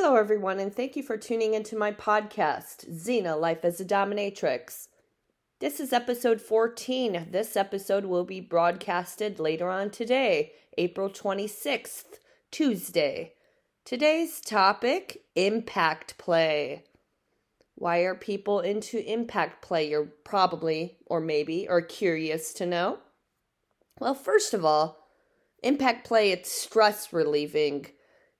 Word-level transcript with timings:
Hello, 0.00 0.14
everyone, 0.14 0.60
and 0.60 0.72
thank 0.72 0.94
you 0.94 1.02
for 1.02 1.16
tuning 1.16 1.54
into 1.54 1.76
my 1.76 1.90
podcast, 1.90 2.88
Xena 2.88 3.38
Life 3.38 3.64
as 3.64 3.80
a 3.80 3.84
Dominatrix. 3.84 4.86
This 5.58 5.80
is 5.80 5.92
episode 5.92 6.40
14. 6.40 7.26
This 7.32 7.56
episode 7.56 8.04
will 8.04 8.22
be 8.22 8.40
broadcasted 8.40 9.40
later 9.40 9.68
on 9.68 9.90
today, 9.90 10.52
April 10.78 11.10
26th, 11.10 12.20
Tuesday. 12.52 13.32
Today's 13.84 14.40
topic 14.40 15.24
impact 15.34 16.16
play. 16.16 16.84
Why 17.74 18.02
are 18.02 18.14
people 18.14 18.60
into 18.60 19.04
impact 19.04 19.62
play? 19.62 19.90
You're 19.90 20.12
probably, 20.24 20.98
or 21.06 21.20
maybe, 21.20 21.68
are 21.68 21.82
curious 21.82 22.52
to 22.54 22.66
know. 22.66 22.98
Well, 23.98 24.14
first 24.14 24.54
of 24.54 24.64
all, 24.64 25.08
impact 25.64 26.06
play, 26.06 26.30
it's 26.30 26.52
stress 26.52 27.12
relieving 27.12 27.88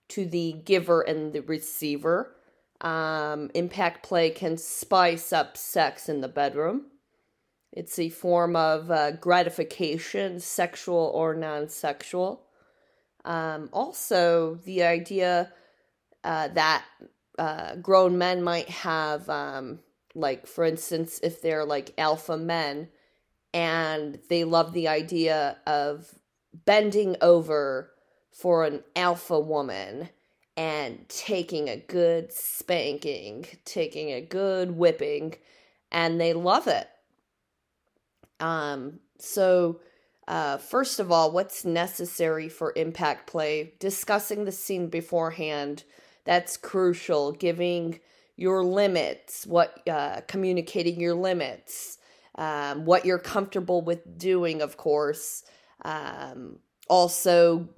to 0.09 0.27
the 0.27 0.53
giver 0.65 1.03
and 1.03 1.33
the 1.33 1.43
receiver. 1.43 2.35
Um, 2.81 3.51
impact 3.55 4.05
play 4.07 4.31
can 4.31 4.57
spice 4.57 5.33
up 5.33 5.57
sex 5.57 6.09
in 6.09 6.21
the 6.21 6.29
bedroom. 6.29 6.87
It's 7.73 7.99
a 7.99 8.09
form 8.09 8.57
of 8.57 8.91
uh, 8.91 9.13
gratification, 9.13 10.41
sexual 10.41 11.11
or 11.15 11.35
non 11.35 11.69
sexual. 11.69 12.45
Um, 13.25 13.69
also, 13.73 14.55
the 14.65 14.85
idea 14.85 15.53
uh, 16.25 16.49
that 16.49 16.85
uh, 17.39 17.77
grown 17.77 18.17
men 18.17 18.43
might 18.43 18.69
have, 18.69 19.29
um, 19.29 19.81
like, 20.15 20.47
for 20.47 20.65
instance, 20.65 21.21
if 21.23 21.43
they're 21.43 21.65
like 21.65 21.95
alpha 21.99 22.37
men 22.37 22.89
and 23.53 24.19
they 24.29 24.45
love 24.45 24.73
the 24.73 24.89
idea 24.89 25.59
of 25.67 26.15
bending 26.65 27.17
over 27.21 27.91
for 28.33 28.65
an 28.65 28.83
alpha 28.95 29.39
woman 29.39 30.11
and 30.57 31.09
taking 31.09 31.69
a 31.69 31.77
good 31.77 32.33
spanking, 32.33 33.47
taking 33.65 34.11
a 34.11 34.21
good 34.21 34.73
whipping, 34.73 35.35
and 35.93 36.21
they 36.21 36.33
love 36.33 36.67
it. 36.67 36.89
Um, 38.41 39.01
so, 39.19 39.81
uh, 40.27 40.59
first 40.59 41.01
of 41.01 41.11
all, 41.11 41.31
what's 41.31 41.65
necessary 41.65 42.49
for 42.49 42.73
impact 42.77 43.29
play? 43.29 43.75
Discussing 43.79 44.45
the 44.45 44.53
scene 44.53 44.89
beforehand. 44.89 45.85
That's 46.25 46.57
crucial. 46.57 47.33
Giving 47.33 48.01
your 48.37 48.63
limits, 48.63 49.47
what 49.47 49.83
uh, 49.89 50.21
communicating 50.29 51.01
your 51.01 51.15
limits, 51.15 51.99
um, 52.37 52.85
what 52.85 53.05
you're 53.05 53.19
comfortable 53.19 53.83
with 53.83 54.19
doing, 54.19 54.61
of 54.61 54.77
course. 54.77 55.45
Um, 55.85 56.59
also, 56.89 57.69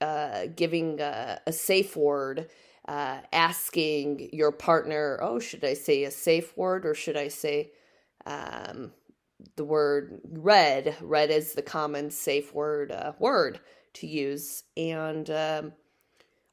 uh, 0.00 0.46
giving 0.54 1.00
a, 1.00 1.40
a, 1.46 1.52
safe 1.52 1.96
word, 1.96 2.48
uh, 2.86 3.18
asking 3.32 4.30
your 4.32 4.52
partner, 4.52 5.18
oh, 5.22 5.38
should 5.38 5.64
I 5.64 5.74
say 5.74 6.04
a 6.04 6.10
safe 6.10 6.56
word 6.56 6.86
or 6.86 6.94
should 6.94 7.16
I 7.16 7.28
say 7.28 7.72
um, 8.26 8.92
the 9.56 9.64
word 9.64 10.20
red? 10.24 10.96
Red 11.00 11.30
is 11.30 11.54
the 11.54 11.62
common 11.62 12.10
safe 12.10 12.54
word 12.54 12.92
uh, 12.92 13.12
word 13.18 13.60
to 13.94 14.06
use. 14.06 14.64
And 14.76 15.28
um, 15.30 15.72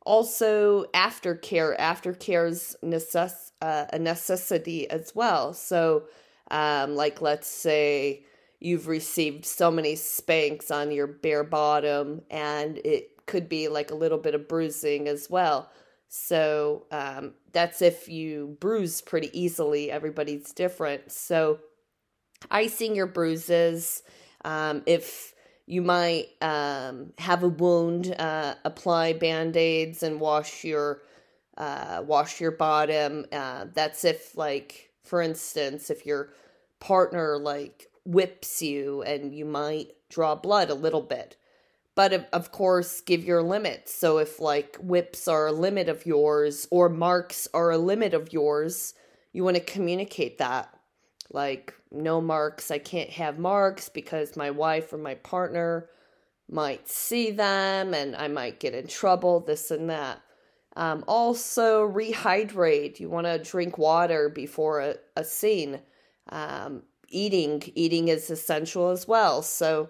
also 0.06 0.86
aftercare. 0.94 1.78
Aftercare 1.78 2.50
is 2.50 2.76
necess- 2.84 3.52
uh, 3.62 3.86
a 3.92 4.00
necessity 4.00 4.90
as 4.90 5.14
well. 5.16 5.54
So, 5.54 6.04
um, 6.52 6.96
like, 6.96 7.22
let's 7.22 7.48
say 7.48 8.26
you've 8.60 8.88
received 8.88 9.46
so 9.46 9.70
many 9.70 9.96
spanks 9.96 10.72
on 10.72 10.92
your 10.92 11.08
bare 11.08 11.44
bottom 11.44 12.22
and 12.32 12.78
it 12.86 13.10
could 13.26 13.50
be 13.50 13.68
like 13.68 13.92
a 13.92 13.96
little 13.96 14.18
bit 14.18 14.36
of 14.36 14.48
bruising 14.48 15.08
as 15.08 15.30
well. 15.30 15.70
So 16.10 16.86
um, 16.92 17.34
that's 17.52 17.82
if 17.82 18.08
you 18.08 18.58
bruise 18.60 19.02
pretty 19.02 19.30
easily. 19.34 19.90
Everybody's 19.90 20.52
different. 20.54 21.12
So 21.12 21.60
icing 22.52 22.96
your 22.96 23.08
bruises. 23.08 24.04
Um, 24.46 24.84
if 24.86 25.34
you 25.66 25.82
might 25.82 26.28
um, 26.42 27.14
have 27.18 27.44
a 27.44 27.48
wound, 27.48 28.14
uh, 28.20 28.56
apply 28.66 29.14
band 29.14 29.56
aids 29.58 30.04
and 30.04 30.20
wash 30.20 30.64
your 30.64 31.02
uh, 31.58 32.04
wash 32.06 32.42
your 32.42 32.52
bottom. 32.52 33.26
Uh, 33.32 33.66
that's 33.74 34.04
if, 34.04 34.36
like, 34.36 34.90
for 35.04 35.22
instance, 35.22 35.90
if 35.90 36.06
your 36.06 36.34
partner 36.80 37.38
like 37.38 37.90
whips 38.06 38.62
you 38.62 39.02
and 39.04 39.34
you 39.34 39.46
might 39.46 39.92
draw 40.10 40.36
blood 40.36 40.70
a 40.70 40.76
little 40.76 41.02
bit 41.02 41.38
but 41.96 42.30
of 42.34 42.52
course 42.52 43.02
give 43.02 43.24
your 43.24 43.44
limits. 43.44 43.94
So 43.94 44.18
if 44.18 44.40
like 44.40 44.78
whips 44.78 45.28
are 45.28 45.48
a 45.48 45.52
limit 45.52 45.90
of 45.90 46.06
yours 46.06 46.68
or 46.72 46.90
marks 46.90 47.48
are 47.54 47.72
a 47.72 47.78
limit 47.78 48.14
of 48.14 48.34
yours 48.34 48.94
you 49.32 49.44
want 49.44 49.58
to 49.58 49.64
communicate 49.64 50.38
that. 50.38 50.70
Like 51.32 51.74
no 51.92 52.22
marks 52.22 52.72
i 52.72 52.78
can't 52.80 53.10
have 53.12 53.38
marks 53.38 53.90
because 53.90 54.36
my 54.36 54.50
wife 54.50 54.92
or 54.92 54.98
my 54.98 55.14
partner 55.16 55.88
might 56.50 56.90
see 56.90 57.30
them 57.30 57.94
and 57.94 58.16
i 58.16 58.28
might 58.28 58.60
get 58.60 58.74
in 58.74 58.88
trouble 58.88 59.40
this 59.40 59.72
and 59.72 59.90
that. 59.90 60.22
Um, 60.76 61.04
also 61.08 61.88
rehydrate. 61.88 63.00
You 63.00 63.10
want 63.10 63.28
to 63.28 63.38
drink 63.38 63.78
water 63.78 64.30
before 64.30 64.80
a, 64.82 64.96
a 65.16 65.24
scene. 65.24 65.80
Um, 66.30 66.84
eating 67.10 67.62
eating 67.76 68.08
is 68.08 68.30
essential 68.30 68.90
as 68.90 69.08
well. 69.08 69.44
So 69.44 69.90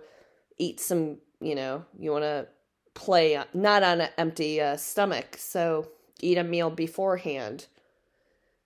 eat 0.58 0.80
some 0.80 1.20
you 1.44 1.56
know, 1.56 1.86
you 2.00 2.12
want 2.12 2.24
to 2.24 2.48
play 2.94 3.42
not 3.54 3.84
on 3.84 4.02
an 4.02 4.10
empty 4.18 4.62
uh, 4.62 4.78
stomach. 4.78 5.36
So 5.38 5.90
eat 6.22 6.38
a 6.38 6.44
meal 6.44 6.70
beforehand. 6.70 7.68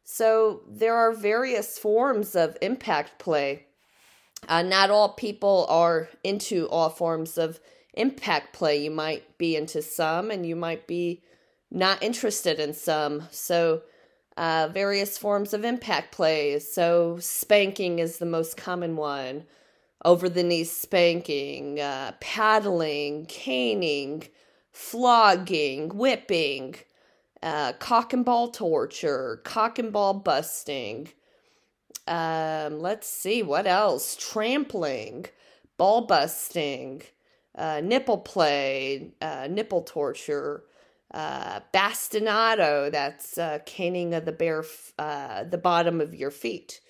So 0.03 0.61
there 0.69 0.95
are 0.95 1.11
various 1.11 1.77
forms 1.77 2.35
of 2.35 2.57
impact 2.61 3.19
play. 3.19 3.65
Uh, 4.47 4.61
not 4.61 4.89
all 4.89 5.09
people 5.09 5.65
are 5.69 6.09
into 6.23 6.67
all 6.69 6.89
forms 6.89 7.38
of 7.38 7.59
impact 7.93 8.53
play. 8.53 8.77
You 8.77 8.91
might 8.91 9.38
be 9.38 9.55
into 9.55 9.81
some 9.81 10.31
and 10.31 10.45
you 10.45 10.55
might 10.55 10.88
be 10.88 11.23
not 11.71 12.01
interested 12.01 12.59
in 12.59 12.73
some. 12.73 13.23
So, 13.31 13.81
uh, 14.38 14.69
various 14.71 15.17
forms 15.17 15.53
of 15.53 15.65
impact 15.65 16.11
play. 16.11 16.59
So, 16.59 17.17
spanking 17.19 17.99
is 17.99 18.19
the 18.19 18.25
most 18.25 18.55
common 18.55 18.95
one 18.95 19.45
over 20.06 20.30
the 20.30 20.44
knee 20.44 20.63
spanking, 20.63 21.80
uh, 21.80 22.13
paddling, 22.19 23.25
caning, 23.25 24.28
flogging, 24.72 25.90
whipping, 25.90 26.75
uh, 27.41 27.74
cock 27.74 28.13
and 28.13 28.25
ball 28.25 28.50
torture, 28.50 29.41
cock 29.44 29.80
and 29.80 29.91
ball 29.91 30.13
busting. 30.13 31.09
Um, 32.07 32.80
let's 32.80 33.07
see, 33.07 33.44
what 33.44 33.68
else? 33.68 34.16
Trampling, 34.16 35.25
ball 35.78 36.06
busting, 36.06 37.02
uh, 37.56 37.81
nipple 37.84 38.19
play, 38.19 39.12
uh, 39.22 39.47
nipple 39.50 39.81
torture, 39.81 40.63
uh, 41.13 41.59
bastinado, 41.74 42.91
that's 42.91 43.38
uh, 43.38 43.59
caning 43.66 44.13
of 44.13 44.25
the 44.25 44.31
bare, 44.31 44.59
f- 44.63 44.94
the 45.50 45.59
bottom 45.62 46.00
of 46.00 46.16
your 46.16 46.31
feet. 46.31 46.81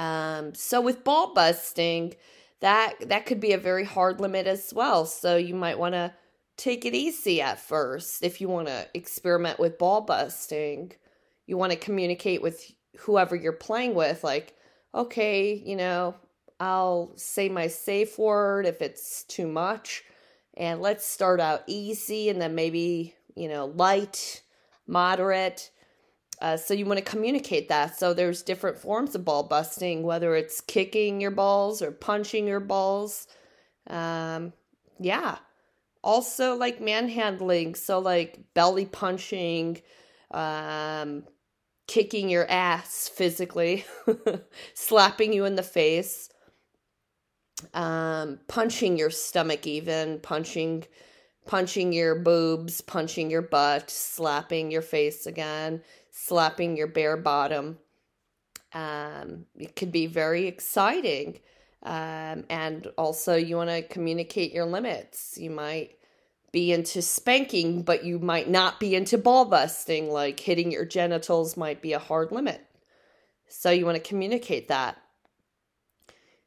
Um, 0.00 0.54
so 0.54 0.80
with 0.80 1.04
ball 1.04 1.34
busting, 1.34 2.14
that 2.60 2.94
that 3.10 3.26
could 3.26 3.38
be 3.38 3.52
a 3.52 3.58
very 3.58 3.84
hard 3.84 4.18
limit 4.18 4.46
as 4.46 4.72
well. 4.72 5.04
So 5.04 5.36
you 5.36 5.54
might 5.54 5.78
want 5.78 5.94
to 5.94 6.14
take 6.56 6.86
it 6.86 6.94
easy 6.94 7.42
at 7.42 7.60
first 7.60 8.22
if 8.22 8.40
you 8.40 8.48
want 8.48 8.68
to 8.68 8.88
experiment 8.94 9.58
with 9.58 9.78
ball 9.78 10.00
busting. 10.00 10.92
You 11.46 11.58
want 11.58 11.72
to 11.72 11.78
communicate 11.78 12.40
with 12.40 12.72
whoever 13.00 13.36
you're 13.36 13.52
playing 13.52 13.94
with, 13.94 14.24
like, 14.24 14.56
okay, 14.94 15.52
you 15.52 15.76
know, 15.76 16.14
I'll 16.58 17.12
say 17.16 17.50
my 17.50 17.66
safe 17.66 18.18
word 18.18 18.64
if 18.64 18.80
it's 18.80 19.24
too 19.24 19.48
much. 19.48 20.04
And 20.56 20.80
let's 20.80 21.06
start 21.06 21.40
out 21.40 21.62
easy 21.66 22.30
and 22.30 22.40
then 22.40 22.54
maybe, 22.54 23.14
you 23.34 23.48
know, 23.48 23.66
light, 23.66 24.42
moderate 24.86 25.70
uh, 26.40 26.56
so 26.56 26.72
you 26.72 26.86
want 26.86 26.98
to 26.98 27.04
communicate 27.04 27.68
that. 27.68 27.98
So 27.98 28.14
there's 28.14 28.42
different 28.42 28.78
forms 28.78 29.14
of 29.14 29.24
ball 29.24 29.42
busting, 29.42 30.02
whether 30.02 30.34
it's 30.34 30.60
kicking 30.60 31.20
your 31.20 31.30
balls 31.30 31.82
or 31.82 31.92
punching 31.92 32.46
your 32.46 32.60
balls. 32.60 33.26
Um, 33.88 34.54
yeah. 34.98 35.38
Also 36.02 36.56
like 36.56 36.80
manhandling, 36.80 37.74
so 37.74 37.98
like 37.98 38.40
belly 38.54 38.86
punching, 38.86 39.82
um, 40.30 41.24
kicking 41.86 42.30
your 42.30 42.50
ass 42.50 43.08
physically, 43.08 43.84
slapping 44.74 45.34
you 45.34 45.44
in 45.44 45.56
the 45.56 45.62
face, 45.62 46.30
um, 47.74 48.40
punching 48.48 48.96
your 48.96 49.10
stomach 49.10 49.66
even, 49.66 50.20
punching 50.20 50.86
punching 51.46 51.92
your 51.92 52.14
boobs, 52.14 52.80
punching 52.80 53.28
your 53.30 53.42
butt, 53.42 53.90
slapping 53.90 54.70
your 54.70 54.82
face 54.82 55.26
again, 55.26 55.82
slapping 56.26 56.76
your 56.76 56.86
bare 56.86 57.16
bottom. 57.16 57.78
Um, 58.72 59.46
it 59.58 59.74
could 59.74 59.90
be 59.90 60.06
very 60.06 60.46
exciting. 60.46 61.40
Um, 61.82 62.44
and 62.50 62.86
also, 62.98 63.34
you 63.34 63.56
want 63.56 63.70
to 63.70 63.82
communicate 63.82 64.52
your 64.52 64.66
limits. 64.66 65.38
You 65.38 65.50
might 65.50 65.96
be 66.52 66.72
into 66.72 67.00
spanking, 67.00 67.82
but 67.82 68.04
you 68.04 68.18
might 68.18 68.48
not 68.48 68.78
be 68.80 68.94
into 68.94 69.16
ball 69.16 69.44
busting, 69.46 70.10
like 70.10 70.38
hitting 70.40 70.70
your 70.70 70.84
genitals 70.84 71.56
might 71.56 71.80
be 71.80 71.92
a 71.92 71.98
hard 71.98 72.32
limit. 72.32 72.60
So 73.48 73.70
you 73.70 73.86
want 73.86 73.96
to 73.96 74.08
communicate 74.08 74.68
that. 74.68 75.00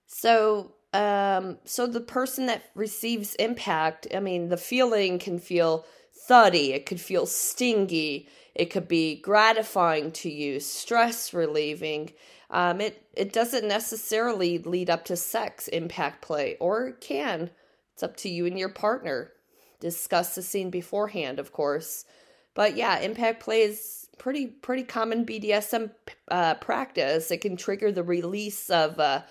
So, 0.05 0.73
um, 0.93 1.57
so 1.65 1.87
the 1.87 2.01
person 2.01 2.45
that 2.45 2.63
receives 2.75 3.33
impact, 3.35 4.07
I 4.15 4.19
mean, 4.19 4.49
the 4.49 4.57
feeling 4.57 5.17
can 5.19 5.39
feel 5.39 5.85
thuddy, 6.27 6.73
it 6.73 6.85
could 6.85 7.01
feel 7.01 7.25
stingy, 7.25 8.27
it 8.55 8.65
could 8.65 8.88
be 8.88 9.15
gratifying 9.15 10.11
to 10.11 10.29
you, 10.29 10.59
stress 10.59 11.33
relieving. 11.33 12.11
Um, 12.50 12.81
it 12.81 13.07
it 13.13 13.33
doesn't 13.33 13.67
necessarily 13.67 14.59
lead 14.59 14.89
up 14.89 15.05
to 15.05 15.15
sex 15.15 15.67
impact 15.69 16.21
play, 16.21 16.57
or 16.59 16.88
it 16.88 17.01
can. 17.01 17.50
It's 17.94 18.03
up 18.03 18.15
to 18.17 18.29
you 18.29 18.45
and 18.45 18.57
your 18.57 18.69
partner. 18.69 19.31
Discuss 19.79 20.35
the 20.35 20.41
scene 20.41 20.69
beforehand, 20.69 21.39
of 21.39 21.51
course. 21.51 22.05
But 22.53 22.75
yeah, 22.75 23.00
impact 23.00 23.41
play 23.41 23.61
is 23.63 24.07
pretty 24.17 24.47
pretty 24.47 24.83
common 24.83 25.25
BDSM 25.25 25.91
uh, 26.29 26.56
practice. 26.56 27.31
It 27.31 27.41
can 27.41 27.57
trigger 27.57 27.91
the 27.91 28.03
release 28.03 28.69
of 28.69 28.99
uh, 28.99 29.23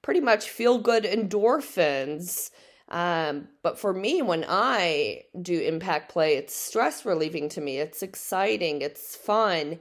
pretty 0.00 0.20
much 0.20 0.48
feel 0.48 0.78
good 0.78 1.04
endorphins. 1.04 2.50
Um, 2.88 3.48
but 3.62 3.78
for 3.78 3.92
me, 3.92 4.22
when 4.22 4.44
I 4.46 5.22
do 5.40 5.58
impact 5.60 6.12
play, 6.12 6.36
it's 6.36 6.54
stress 6.54 7.04
relieving 7.04 7.48
to 7.50 7.60
me. 7.60 7.78
It's 7.78 8.02
exciting. 8.02 8.82
It's 8.82 9.16
fun. 9.16 9.80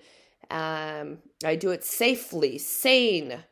Um, 0.50 1.20
I 1.44 1.56
do 1.56 1.72
it 1.72 1.84
safely, 1.84 2.58
sane, 2.58 3.44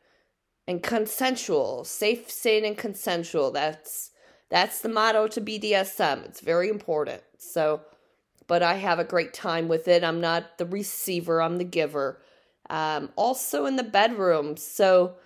and 0.66 0.82
consensual. 0.82 1.84
Safe, 1.84 2.30
sane, 2.30 2.64
and 2.64 2.78
consensual. 2.78 3.50
That's 3.50 4.10
that's 4.48 4.80
the 4.80 4.88
motto 4.88 5.28
to 5.28 5.40
BDSM. 5.40 6.24
It's 6.26 6.40
very 6.40 6.68
important. 6.68 7.22
So, 7.38 7.80
but 8.46 8.62
I 8.62 8.74
have 8.74 8.98
a 8.98 9.04
great 9.04 9.32
time 9.32 9.68
with 9.68 9.88
it. 9.88 10.04
I'm 10.04 10.20
not 10.20 10.58
the 10.58 10.66
receiver. 10.66 11.40
I'm 11.40 11.58
the 11.58 11.64
giver. 11.64 12.20
Um, 12.68 13.10
also 13.16 13.66
in 13.66 13.76
the 13.76 13.82
bedroom. 13.82 14.56
So 14.56 15.16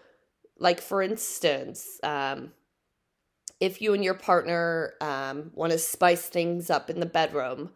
like 0.58 0.80
for 0.80 1.02
instance 1.02 2.00
um, 2.02 2.52
if 3.60 3.80
you 3.80 3.94
and 3.94 4.04
your 4.04 4.14
partner 4.14 4.94
um, 5.00 5.50
want 5.54 5.72
to 5.72 5.78
spice 5.78 6.28
things 6.28 6.70
up 6.70 6.90
in 6.90 7.00
the 7.00 7.06
bedroom 7.06 7.70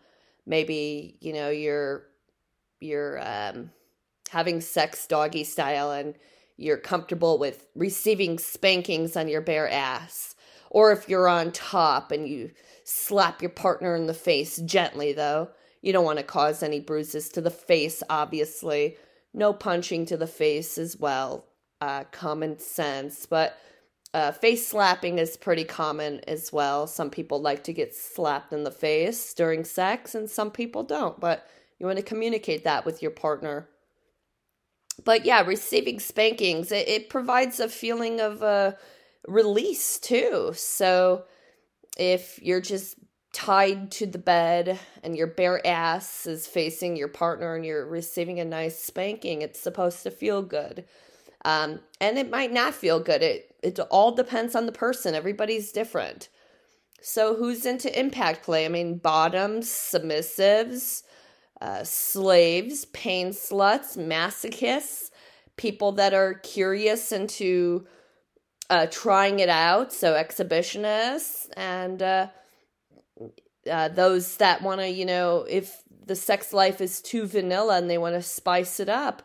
maybe 0.46 1.16
you 1.20 1.32
know 1.32 1.50
you're 1.50 2.04
you're 2.80 3.20
um, 3.26 3.70
having 4.30 4.60
sex 4.60 5.06
doggy 5.06 5.44
style 5.44 5.90
and 5.90 6.14
you're 6.56 6.76
comfortable 6.76 7.38
with 7.38 7.66
receiving 7.74 8.38
spankings 8.38 9.16
on 9.16 9.28
your 9.28 9.40
bare 9.40 9.68
ass 9.70 10.34
or 10.70 10.92
if 10.92 11.08
you're 11.08 11.28
on 11.28 11.50
top 11.52 12.12
and 12.12 12.28
you 12.28 12.50
slap 12.84 13.40
your 13.40 13.50
partner 13.50 13.94
in 13.96 14.06
the 14.06 14.14
face 14.14 14.56
gently 14.58 15.12
though 15.12 15.48
you 15.82 15.92
don't 15.92 16.04
want 16.04 16.18
to 16.18 16.24
cause 16.24 16.62
any 16.62 16.80
bruises 16.80 17.28
to 17.30 17.40
the 17.40 17.50
face 17.50 18.02
obviously. 18.08 18.96
No 19.32 19.52
punching 19.52 20.06
to 20.06 20.16
the 20.16 20.26
face 20.26 20.76
as 20.76 20.96
well 20.96 21.46
uh, 21.80 22.04
common 22.12 22.58
sense, 22.58 23.26
but 23.26 23.56
uh, 24.12 24.32
face 24.32 24.66
slapping 24.66 25.18
is 25.18 25.36
pretty 25.36 25.64
common 25.64 26.20
as 26.26 26.52
well. 26.52 26.86
Some 26.86 27.10
people 27.10 27.40
like 27.40 27.64
to 27.64 27.72
get 27.72 27.94
slapped 27.94 28.52
in 28.52 28.64
the 28.64 28.70
face 28.70 29.32
during 29.34 29.64
sex, 29.64 30.14
and 30.14 30.28
some 30.28 30.50
people 30.50 30.82
don't, 30.82 31.20
but 31.20 31.46
you 31.78 31.86
want 31.86 31.98
to 31.98 32.04
communicate 32.04 32.64
that 32.64 32.84
with 32.84 33.02
your 33.02 33.12
partner. 33.12 33.68
But 35.04 35.24
yeah, 35.24 35.42
receiving 35.42 36.00
spankings, 36.00 36.72
it, 36.72 36.88
it 36.88 37.08
provides 37.08 37.60
a 37.60 37.68
feeling 37.68 38.20
of 38.20 38.42
uh, 38.42 38.72
release 39.26 39.98
too. 39.98 40.52
So 40.54 41.24
if 41.96 42.38
you're 42.42 42.60
just 42.60 42.96
tied 43.32 43.92
to 43.92 44.06
the 44.06 44.18
bed 44.18 44.78
and 45.02 45.16
your 45.16 45.28
bare 45.28 45.64
ass 45.66 46.26
is 46.26 46.46
facing 46.46 46.96
your 46.96 47.08
partner 47.08 47.54
and 47.54 47.64
you're 47.64 47.86
receiving 47.86 48.40
a 48.40 48.44
nice 48.44 48.78
spanking, 48.78 49.42
it's 49.42 49.60
supposed 49.60 50.02
to 50.02 50.10
feel 50.10 50.42
good. 50.42 50.84
Um, 51.44 51.80
and 52.00 52.18
it 52.18 52.30
might 52.30 52.52
not 52.52 52.74
feel 52.74 53.00
good. 53.00 53.22
It 53.22 53.54
it 53.62 53.78
all 53.90 54.12
depends 54.12 54.54
on 54.54 54.66
the 54.66 54.72
person. 54.72 55.14
Everybody's 55.14 55.72
different. 55.72 56.28
So 57.02 57.34
who's 57.34 57.66
into 57.66 57.98
impact 57.98 58.42
play? 58.42 58.64
I 58.64 58.68
mean, 58.68 58.98
bottoms, 58.98 59.68
submissives, 59.68 61.02
uh, 61.60 61.84
slaves, 61.84 62.86
pain 62.86 63.30
sluts, 63.30 63.96
masochists, 63.96 65.10
people 65.56 65.92
that 65.92 66.14
are 66.14 66.34
curious 66.34 67.12
into 67.12 67.86
uh, 68.68 68.86
trying 68.90 69.40
it 69.40 69.48
out. 69.48 69.92
So 69.92 70.14
exhibitionists 70.14 71.48
and 71.56 72.02
uh, 72.02 72.28
uh 73.70 73.88
those 73.88 74.36
that 74.38 74.62
want 74.62 74.80
to, 74.80 74.88
you 74.88 75.04
know, 75.04 75.46
if 75.48 75.82
the 76.06 76.16
sex 76.16 76.52
life 76.52 76.80
is 76.80 77.00
too 77.00 77.26
vanilla 77.26 77.76
and 77.78 77.90
they 77.90 77.98
want 77.98 78.14
to 78.14 78.22
spice 78.22 78.80
it 78.80 78.88
up 78.88 79.22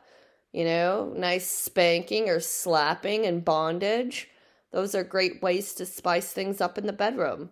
you 0.56 0.64
know, 0.64 1.14
nice 1.18 1.46
spanking 1.46 2.30
or 2.30 2.40
slapping 2.40 3.26
and 3.26 3.44
bondage. 3.44 4.30
Those 4.72 4.96
are 4.96 5.04
great 5.04 5.42
ways 5.42 5.74
to 5.76 5.86
spice 5.86 6.32
things 6.32 6.62
up 6.62 6.78
in 6.78 6.86
the 6.88 6.94
bedroom. 6.94 7.50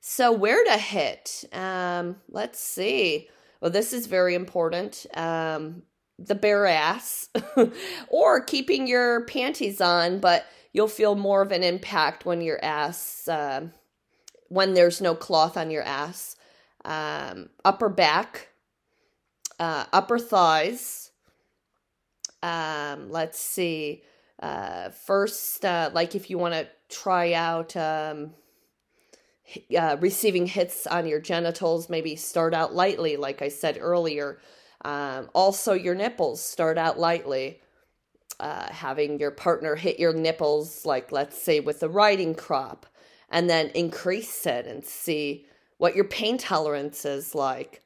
So, 0.00 0.30
where 0.30 0.64
to 0.64 0.78
hit? 0.78 1.44
Um, 1.52 2.16
let's 2.28 2.60
see. 2.60 3.28
Well, 3.60 3.72
this 3.72 3.92
is 3.92 4.06
very 4.06 4.36
important. 4.36 5.06
Um, 5.14 5.82
the 6.20 6.36
bare 6.36 6.66
ass, 6.66 7.28
or 8.08 8.44
keeping 8.44 8.86
your 8.86 9.24
panties 9.26 9.80
on, 9.80 10.20
but 10.20 10.46
you'll 10.72 10.86
feel 10.86 11.16
more 11.16 11.42
of 11.42 11.50
an 11.50 11.64
impact 11.64 12.24
when 12.24 12.40
your 12.42 12.64
ass, 12.64 13.26
uh, 13.26 13.66
when 14.48 14.74
there's 14.74 15.00
no 15.00 15.16
cloth 15.16 15.56
on 15.56 15.72
your 15.72 15.82
ass. 15.82 16.36
Um, 16.84 17.50
upper 17.64 17.88
back, 17.88 18.50
uh, 19.58 19.86
upper 19.92 20.20
thighs, 20.20 21.11
um, 22.42 23.10
let's 23.10 23.38
see. 23.38 24.02
Uh, 24.40 24.90
first, 24.90 25.64
uh, 25.64 25.90
like 25.92 26.14
if 26.14 26.28
you 26.28 26.38
want 26.38 26.54
to 26.54 26.68
try 26.88 27.32
out 27.32 27.76
um, 27.76 28.32
uh, 29.76 29.96
receiving 30.00 30.46
hits 30.46 30.86
on 30.86 31.06
your 31.06 31.20
genitals, 31.20 31.88
maybe 31.88 32.16
start 32.16 32.54
out 32.54 32.74
lightly, 32.74 33.16
like 33.16 33.42
I 33.42 33.48
said 33.48 33.78
earlier. 33.80 34.38
Um, 34.84 35.30
also, 35.32 35.74
your 35.74 35.94
nipples 35.94 36.42
start 36.42 36.78
out 36.78 36.98
lightly. 36.98 37.60
Uh, 38.40 38.72
having 38.72 39.20
your 39.20 39.30
partner 39.30 39.76
hit 39.76 40.00
your 40.00 40.12
nipples, 40.12 40.84
like 40.84 41.12
let's 41.12 41.40
say 41.40 41.60
with 41.60 41.78
the 41.78 41.88
riding 41.88 42.34
crop, 42.34 42.86
and 43.30 43.48
then 43.48 43.70
increase 43.74 44.44
it 44.46 44.66
and 44.66 44.84
see 44.84 45.46
what 45.78 45.94
your 45.94 46.04
pain 46.04 46.38
tolerance 46.38 47.04
is 47.04 47.34
like. 47.34 47.81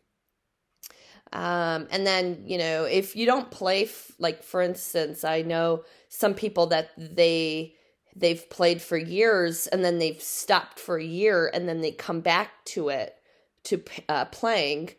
Um, 1.33 1.89
and 1.91 2.07
then, 2.07 2.45
you 2.47 2.59
know, 2.59 2.85
if 2.85 3.17
you 3.17 3.27
don't 3.27 3.51
play, 3.51 3.85
f- 3.85 4.13
like 4.19 4.43
for 4.43 4.63
instance, 4.63 5.25
I 5.25 5.43
know 5.43 5.85
some 6.09 6.35
people 6.35 6.67
that 6.69 6.91
they 6.97 7.75
they've 8.15 8.49
played 8.49 8.81
for 8.81 8.97
years 8.97 9.67
and 9.67 9.85
then 9.85 9.99
they've 9.99 10.23
stopped 10.23 10.79
for 10.79 10.97
a 10.97 11.05
year 11.05 11.51
and 11.53 11.69
then 11.69 11.83
they 11.83 11.91
come 11.91 12.21
back 12.21 12.65
to 12.65 12.89
it 12.89 13.17
to 13.65 13.83
uh, 14.09 14.25
playing 14.27 14.91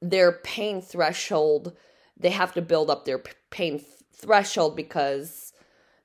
their 0.00 0.32
pain 0.32 0.80
threshold 0.80 1.76
they 2.16 2.30
have 2.30 2.54
to 2.54 2.62
build 2.62 2.90
up 2.90 3.04
their 3.04 3.22
pain 3.50 3.78
th- 3.78 3.90
threshold 4.14 4.76
because 4.76 5.52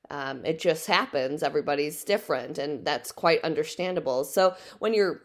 um, 0.09 0.43
it 0.45 0.59
just 0.59 0.87
happens. 0.87 1.41
Everybody's 1.41 2.03
different 2.03 2.57
and 2.57 2.85
that's 2.85 3.11
quite 3.11 3.41
understandable. 3.43 4.25
So 4.25 4.55
when 4.79 4.93
you're 4.93 5.21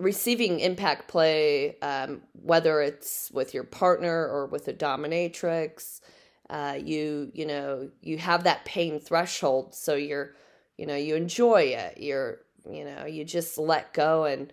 receiving 0.00 0.60
impact 0.60 1.08
play, 1.08 1.78
um, 1.80 2.22
whether 2.32 2.80
it's 2.80 3.30
with 3.32 3.54
your 3.54 3.64
partner 3.64 4.26
or 4.26 4.46
with 4.46 4.66
a 4.68 4.72
dominatrix, 4.72 6.00
uh, 6.48 6.78
you 6.82 7.30
you 7.32 7.46
know 7.46 7.90
you 8.00 8.18
have 8.18 8.44
that 8.44 8.64
pain 8.64 8.98
threshold, 8.98 9.74
so 9.74 9.94
you're 9.94 10.34
you 10.76 10.86
know 10.86 10.96
you 10.96 11.14
enjoy 11.14 11.62
it. 11.62 11.98
You're 11.98 12.40
you 12.68 12.84
know 12.84 13.06
you 13.06 13.24
just 13.24 13.58
let 13.58 13.92
go 13.92 14.24
and 14.24 14.52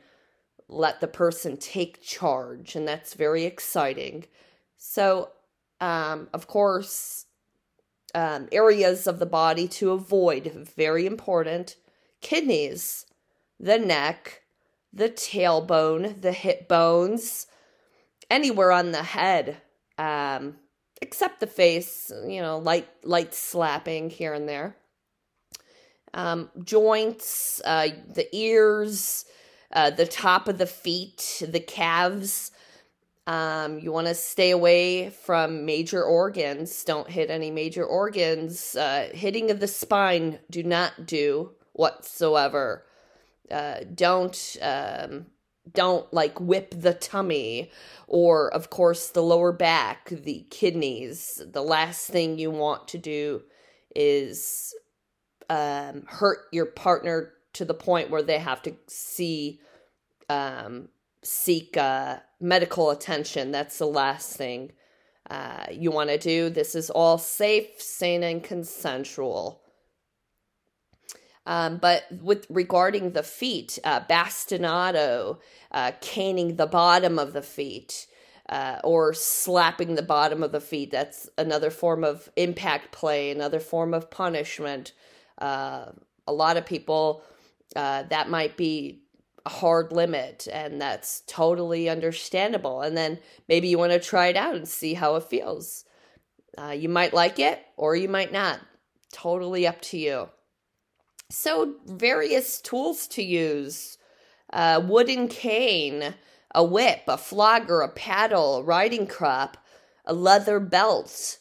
let 0.68 1.00
the 1.00 1.08
person 1.08 1.58
take 1.58 2.02
charge, 2.02 2.76
and 2.76 2.88
that's 2.88 3.14
very 3.14 3.46
exciting. 3.46 4.26
So, 4.76 5.32
um, 5.82 6.28
of 6.34 6.46
course, 6.46 7.26
um, 8.14 8.48
areas 8.52 9.08
of 9.08 9.20
the 9.20 9.26
body 9.26 9.68
to 9.70 9.92
avoid 9.92 10.70
very 10.76 11.08
important: 11.08 11.78
kidneys, 12.22 13.08
the 13.60 13.80
neck 13.80 14.44
the 14.94 15.10
tailbone, 15.10 16.22
the 16.22 16.32
hip 16.32 16.68
bones, 16.68 17.48
anywhere 18.30 18.72
on 18.72 18.92
the 18.92 19.04
head, 19.04 19.58
um, 19.98 20.56
except 21.02 21.40
the 21.40 21.48
face, 21.48 22.12
you 22.28 22.42
know, 22.42 22.58
light 22.58 22.88
light 23.04 23.34
slapping 23.34 24.10
here 24.10 24.34
and 24.34 24.48
there. 24.48 24.76
Um, 26.14 26.50
joints, 26.64 27.62
uh, 27.64 27.90
the 28.08 28.28
ears, 28.36 29.26
uh, 29.72 29.92
the 29.92 30.08
top 30.08 30.48
of 30.48 30.58
the 30.58 30.66
feet, 30.66 31.44
the 31.48 31.60
calves. 31.60 32.52
Um, 33.28 33.80
you 33.80 33.92
want 33.92 34.08
to 34.08 34.16
stay 34.16 34.52
away 34.52 35.10
from 35.10 35.66
major 35.66 36.02
organs. 36.02 36.86
Don't 36.86 37.10
hit 37.10 37.30
any 37.30 37.52
major 37.52 37.84
organs. 37.84 38.76
Uh, 38.76 39.10
hitting 39.14 39.52
of 39.52 39.60
the 39.60 39.68
spine, 39.68 40.40
do 40.50 40.64
not 40.64 41.06
do 41.06 41.52
whatsoever 41.74 42.87
uh, 43.52 43.82
don't 43.94 44.58
um, 44.62 45.28
don't 45.74 46.12
like 46.14 46.40
whip 46.40 46.74
the 46.78 46.94
tummy 46.94 47.72
or 48.08 48.54
of 48.54 48.70
course 48.70 49.10
the 49.10 49.24
lower 49.24 49.52
back 49.52 50.10
the 50.10 50.46
kidneys. 50.50 51.42
The 51.46 51.64
last 51.64 52.08
thing 52.08 52.40
you 52.40 52.52
want 52.52 52.88
to 52.90 52.98
do 52.98 53.44
is 53.96 54.74
um, 55.50 56.04
hurt 56.08 56.40
your 56.52 56.66
partner 56.66 57.34
to 57.54 57.66
the 57.66 57.74
point 57.74 58.10
where 58.10 58.24
they 58.24 58.40
have 58.40 58.62
to 58.64 58.76
see 58.88 59.60
um, 60.30 60.90
seek 61.24 61.76
uh, 61.78 62.18
medical 62.40 62.90
attention. 62.90 63.52
That's 63.52 63.78
the 63.78 63.88
last 63.88 64.36
thing 64.36 64.72
uh, 65.30 65.66
you 65.72 65.92
want 65.92 66.10
to 66.10 66.18
do. 66.18 66.50
This 66.50 66.76
is 66.76 66.90
all 66.90 67.18
safe 67.18 67.82
sane 67.82 68.24
and 68.24 68.44
consensual 68.44 69.62
um, 71.48 71.78
but 71.78 72.04
with 72.22 72.46
regarding 72.50 73.12
the 73.12 73.24
feet, 73.24 73.80
uh, 73.86 74.02
bastinado, 74.02 75.40
uh, 75.72 75.94
caning 76.02 76.58
the 76.58 76.68
bottom 76.68 77.18
of 77.18 77.32
the 77.32 77.42
feet, 77.42 78.06
uh, 78.50 78.80
or 78.84 79.14
slapping 79.14 79.96
the 79.96 80.02
bottom 80.02 80.44
of 80.44 80.52
the 80.52 80.60
feet, 80.60 80.92
that's 80.92 81.30
another 81.38 81.70
form 81.72 82.04
of 82.04 82.30
impact 82.36 82.92
play, 82.92 83.32
another 83.32 83.62
form 83.62 83.94
of 83.94 84.12
punishment. 84.12 84.92
Uh, 85.38 85.86
a 86.28 86.34
lot 86.34 86.58
of 86.58 86.66
people, 86.66 87.24
uh, 87.78 88.04
that 88.04 88.30
might 88.30 88.58
be 88.58 89.04
a 89.46 89.50
hard 89.50 89.94
limit, 89.94 90.50
and 90.52 90.82
that's 90.82 91.24
totally 91.28 91.88
understandable. 91.88 92.82
And 92.82 92.98
then 92.98 93.20
maybe 93.48 93.70
you 93.70 93.78
want 93.78 93.94
to 93.94 94.00
try 94.00 94.28
it 94.28 94.36
out 94.36 94.56
and 94.56 94.68
see 94.68 94.96
how 94.96 95.16
it 95.16 95.24
feels. 95.24 95.86
Uh, 96.58 96.72
you 96.72 96.90
might 96.90 97.14
like 97.14 97.40
it, 97.40 97.66
or 97.78 97.96
you 97.96 98.10
might 98.10 98.34
not. 98.34 98.60
Totally 99.14 99.66
up 99.66 99.80
to 99.84 99.98
you. 99.98 100.30
So, 101.30 101.76
various 101.86 102.62
tools 102.62 103.06
to 103.10 103.22
use 103.22 103.98
a 104.50 104.80
wooden 104.80 105.28
cane, 105.28 106.16
a 106.56 106.64
whip, 106.64 107.02
a 107.08 107.18
flogger, 107.18 107.82
a 107.82 107.90
paddle, 107.90 108.58
a 108.58 108.64
riding 108.64 109.08
crop, 109.08 109.58
a 110.06 110.14
leather 110.14 110.62
belt, 110.62 111.40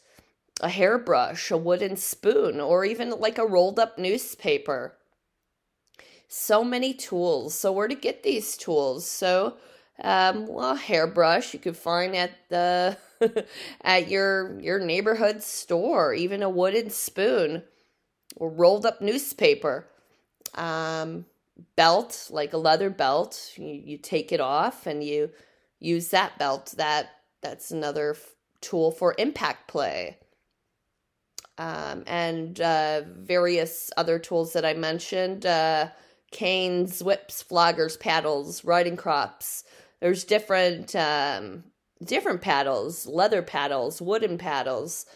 a 0.60 0.68
hairbrush, 0.68 1.52
a 1.52 1.56
wooden 1.56 1.96
spoon, 1.96 2.60
or 2.60 2.84
even 2.84 3.10
like 3.10 3.38
a 3.38 3.46
rolled 3.46 3.78
up 3.78 3.96
newspaper. 3.96 4.98
So 6.26 6.64
many 6.64 6.92
tools. 6.92 7.54
So, 7.54 7.70
where 7.70 7.86
to 7.86 7.94
get 7.94 8.24
these 8.24 8.56
tools? 8.56 9.06
So, 9.06 9.56
um, 10.02 10.48
well, 10.48 10.74
hairbrush 10.74 11.54
you 11.54 11.60
could 11.60 11.76
find 11.76 12.16
at 12.16 12.32
the 12.48 12.96
at 13.82 14.08
your 14.08 14.58
your 14.60 14.80
neighborhood 14.80 15.44
store, 15.44 16.12
even 16.12 16.42
a 16.42 16.50
wooden 16.50 16.90
spoon 16.90 17.62
or 18.36 18.48
rolled 18.50 18.86
up 18.86 19.00
newspaper. 19.00 19.88
Um, 20.54 21.26
belt, 21.74 22.28
like 22.30 22.52
a 22.52 22.58
leather 22.58 22.90
belt, 22.90 23.52
you, 23.56 23.66
you 23.66 23.98
take 23.98 24.32
it 24.32 24.40
off 24.40 24.86
and 24.86 25.02
you 25.02 25.30
use 25.78 26.08
that 26.08 26.38
belt. 26.38 26.74
That 26.76 27.10
that's 27.42 27.70
another 27.70 28.10
f- 28.10 28.34
tool 28.60 28.90
for 28.90 29.14
impact 29.18 29.68
play. 29.68 30.18
Um, 31.58 32.04
and 32.06 32.60
uh, 32.60 33.02
various 33.06 33.90
other 33.96 34.18
tools 34.18 34.52
that 34.52 34.64
I 34.64 34.74
mentioned 34.74 35.46
uh, 35.46 35.88
canes, 36.30 37.02
whips, 37.02 37.42
floggers, 37.42 37.98
paddles, 37.98 38.64
riding 38.64 38.96
crops. 38.96 39.64
There's 40.00 40.24
different 40.24 40.94
um, 40.94 41.64
different 42.04 42.42
paddles, 42.42 43.06
leather 43.06 43.40
paddles, 43.42 44.02
wooden 44.02 44.36
paddles, 44.36 45.06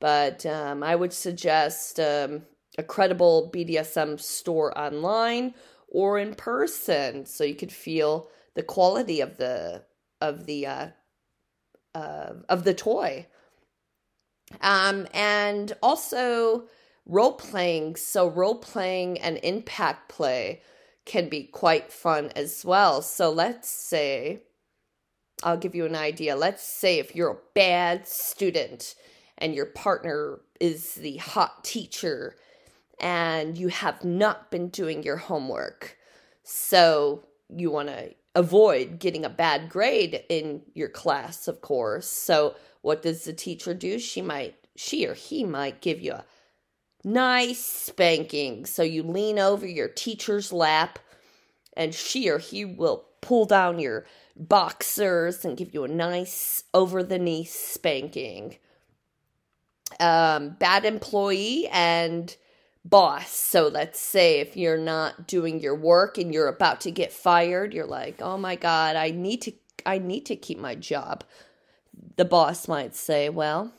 but 0.00 0.44
um, 0.44 0.82
I 0.82 0.94
would 0.94 1.14
suggest 1.14 1.98
um, 1.98 2.42
a 2.78 2.82
credible 2.82 3.50
BDSM 3.52 4.20
store 4.20 4.76
online 4.78 5.54
or 5.88 6.18
in 6.18 6.34
person 6.34 7.26
so 7.26 7.44
you 7.44 7.54
could 7.54 7.72
feel 7.72 8.28
the 8.54 8.62
quality 8.62 9.20
of 9.20 9.36
the 9.36 9.84
of 10.20 10.46
the 10.46 10.66
uh, 10.66 10.88
uh, 11.94 12.34
of 12.48 12.64
the 12.64 12.74
toy. 12.74 13.26
Um, 14.60 15.06
and 15.12 15.72
also 15.82 16.64
role 17.04 17.32
playing 17.32 17.96
so 17.96 18.28
role 18.28 18.58
playing 18.58 19.18
and 19.20 19.38
impact 19.42 20.08
play 20.08 20.62
can 21.04 21.28
be 21.28 21.44
quite 21.44 21.92
fun 21.92 22.32
as 22.34 22.64
well. 22.64 23.02
So 23.02 23.30
let's 23.30 23.68
say 23.68 24.42
i'll 25.42 25.56
give 25.56 25.74
you 25.74 25.84
an 25.86 25.96
idea. 25.96 26.34
Let's 26.36 26.62
say 26.62 26.98
if 26.98 27.14
you're 27.14 27.32
a 27.32 27.38
bad 27.54 28.06
student 28.08 28.94
and 29.38 29.54
your 29.54 29.66
partner 29.66 30.40
is 30.60 30.94
the 30.94 31.18
hot 31.18 31.62
teacher 31.62 32.36
and 32.98 33.58
you 33.58 33.68
have 33.68 34.04
not 34.04 34.50
been 34.50 34.68
doing 34.68 35.02
your 35.02 35.16
homework. 35.16 35.96
So 36.42 37.24
you 37.48 37.70
want 37.70 37.88
to 37.88 38.14
avoid 38.34 38.98
getting 38.98 39.24
a 39.24 39.30
bad 39.30 39.68
grade 39.68 40.22
in 40.28 40.62
your 40.74 40.88
class, 40.88 41.48
of 41.48 41.60
course. 41.60 42.06
So 42.06 42.54
what 42.82 43.02
does 43.02 43.24
the 43.24 43.32
teacher 43.32 43.74
do? 43.74 43.98
She 43.98 44.22
might 44.22 44.54
she 44.76 45.06
or 45.06 45.14
he 45.14 45.42
might 45.42 45.80
give 45.80 46.00
you 46.00 46.12
a 46.12 46.24
nice 47.02 47.64
spanking. 47.64 48.66
So 48.66 48.82
you 48.82 49.02
lean 49.02 49.38
over 49.38 49.66
your 49.66 49.88
teacher's 49.88 50.52
lap 50.52 50.98
and 51.76 51.94
she 51.94 52.28
or 52.28 52.38
he 52.38 52.64
will 52.64 53.06
pull 53.20 53.46
down 53.46 53.78
your 53.78 54.06
boxers 54.36 55.44
and 55.44 55.56
give 55.56 55.72
you 55.72 55.84
a 55.84 55.88
nice 55.88 56.64
over 56.74 57.02
the 57.02 57.18
knee 57.18 57.44
spanking. 57.44 58.56
Um, 59.98 60.50
bad 60.58 60.84
employee 60.84 61.68
and 61.72 62.36
boss. 62.88 63.30
So 63.30 63.68
let's 63.68 64.00
say 64.00 64.40
if 64.40 64.56
you're 64.56 64.78
not 64.78 65.26
doing 65.26 65.60
your 65.60 65.74
work 65.74 66.18
and 66.18 66.32
you're 66.32 66.48
about 66.48 66.80
to 66.82 66.90
get 66.90 67.12
fired, 67.12 67.74
you're 67.74 67.86
like, 67.86 68.20
"Oh 68.22 68.38
my 68.38 68.56
god, 68.56 68.96
I 68.96 69.10
need 69.10 69.42
to 69.42 69.52
I 69.84 69.98
need 69.98 70.26
to 70.26 70.36
keep 70.36 70.58
my 70.58 70.74
job." 70.74 71.24
The 72.16 72.24
boss 72.24 72.68
might 72.68 72.94
say, 72.94 73.28
"Well, 73.28 73.72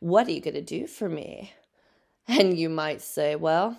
what 0.00 0.26
are 0.26 0.32
you 0.32 0.40
going 0.40 0.54
to 0.54 0.62
do 0.62 0.86
for 0.86 1.08
me?" 1.08 1.52
And 2.28 2.56
you 2.58 2.68
might 2.68 3.02
say, 3.02 3.36
"Well, 3.36 3.76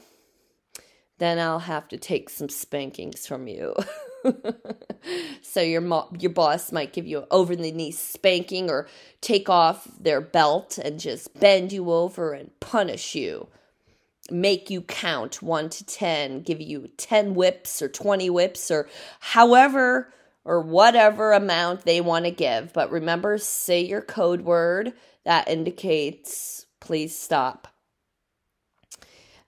then 1.17 1.39
I'll 1.39 1.59
have 1.59 1.87
to 1.89 1.97
take 1.97 2.29
some 2.29 2.49
spankings 2.49 3.25
from 3.25 3.47
you." 3.47 3.75
so 5.41 5.61
your 5.61 5.81
mo- 5.81 6.09
your 6.19 6.31
boss 6.31 6.71
might 6.71 6.93
give 6.93 7.07
you 7.07 7.19
an 7.19 7.25
over 7.31 7.55
the 7.55 7.71
knee 7.71 7.91
spanking 7.91 8.69
or 8.69 8.87
take 9.21 9.49
off 9.49 9.87
their 9.99 10.21
belt 10.21 10.77
and 10.77 10.99
just 10.99 11.37
bend 11.39 11.73
you 11.73 11.91
over 11.91 12.33
and 12.33 12.57
punish 12.59 13.15
you 13.15 13.47
make 14.31 14.69
you 14.69 14.81
count 14.81 15.41
1 15.41 15.69
to 15.69 15.85
10, 15.85 16.43
give 16.43 16.61
you 16.61 16.89
10 16.97 17.35
whips 17.35 17.81
or 17.81 17.89
20 17.89 18.29
whips 18.29 18.71
or 18.71 18.87
however 19.19 20.13
or 20.45 20.61
whatever 20.61 21.31
amount 21.31 21.85
they 21.85 22.01
want 22.01 22.25
to 22.25 22.31
give. 22.31 22.73
But 22.73 22.91
remember, 22.91 23.37
say 23.37 23.81
your 23.81 24.01
code 24.01 24.41
word 24.41 24.93
that 25.25 25.47
indicates 25.47 26.65
please 26.79 27.17
stop. 27.17 27.67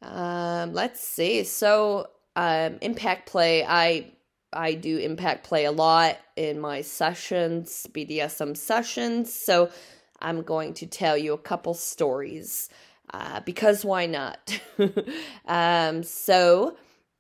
Um, 0.01 0.74
let's 0.74 1.01
see. 1.01 1.44
So, 1.44 2.08
um, 2.36 2.77
impact 2.82 3.27
play, 3.27 3.65
I 3.65 4.12
I 4.53 4.74
do 4.74 4.98
impact 4.98 5.46
play 5.46 5.65
a 5.65 5.72
lot 5.72 6.17
in 6.38 6.60
my 6.60 6.82
sessions, 6.82 7.88
BDSM 7.91 8.55
sessions. 8.55 9.34
So, 9.34 9.70
I'm 10.22 10.44
going 10.44 10.74
to 10.75 10.88
tell 10.88 11.17
you 11.17 11.34
a 11.34 11.38
couple 11.38 11.74
stories 11.74 12.70
uh, 13.16 13.40
because 13.42 13.86
why 13.86 14.06
not? 14.08 14.60
um, 15.46 16.04
so, 16.04 16.76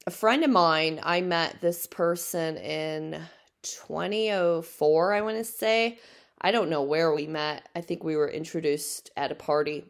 a 0.05 0.11
friend 0.11 0.43
of 0.43 0.49
mine, 0.49 0.99
I 1.01 1.21
met 1.21 1.61
this 1.61 1.87
person 1.87 2.57
in 2.57 3.21
2004, 3.63 5.13
I 5.13 5.21
want 5.21 5.37
to 5.37 5.43
say. 5.43 5.99
I 6.41 6.51
don't 6.51 6.69
know 6.69 6.83
where 6.83 7.13
we 7.13 7.27
met. 7.27 7.69
I 7.75 7.81
think 7.81 8.03
we 8.03 8.17
were 8.17 8.29
introduced 8.29 9.09
at 9.15 9.31
a 9.31 9.35
party. 9.35 9.85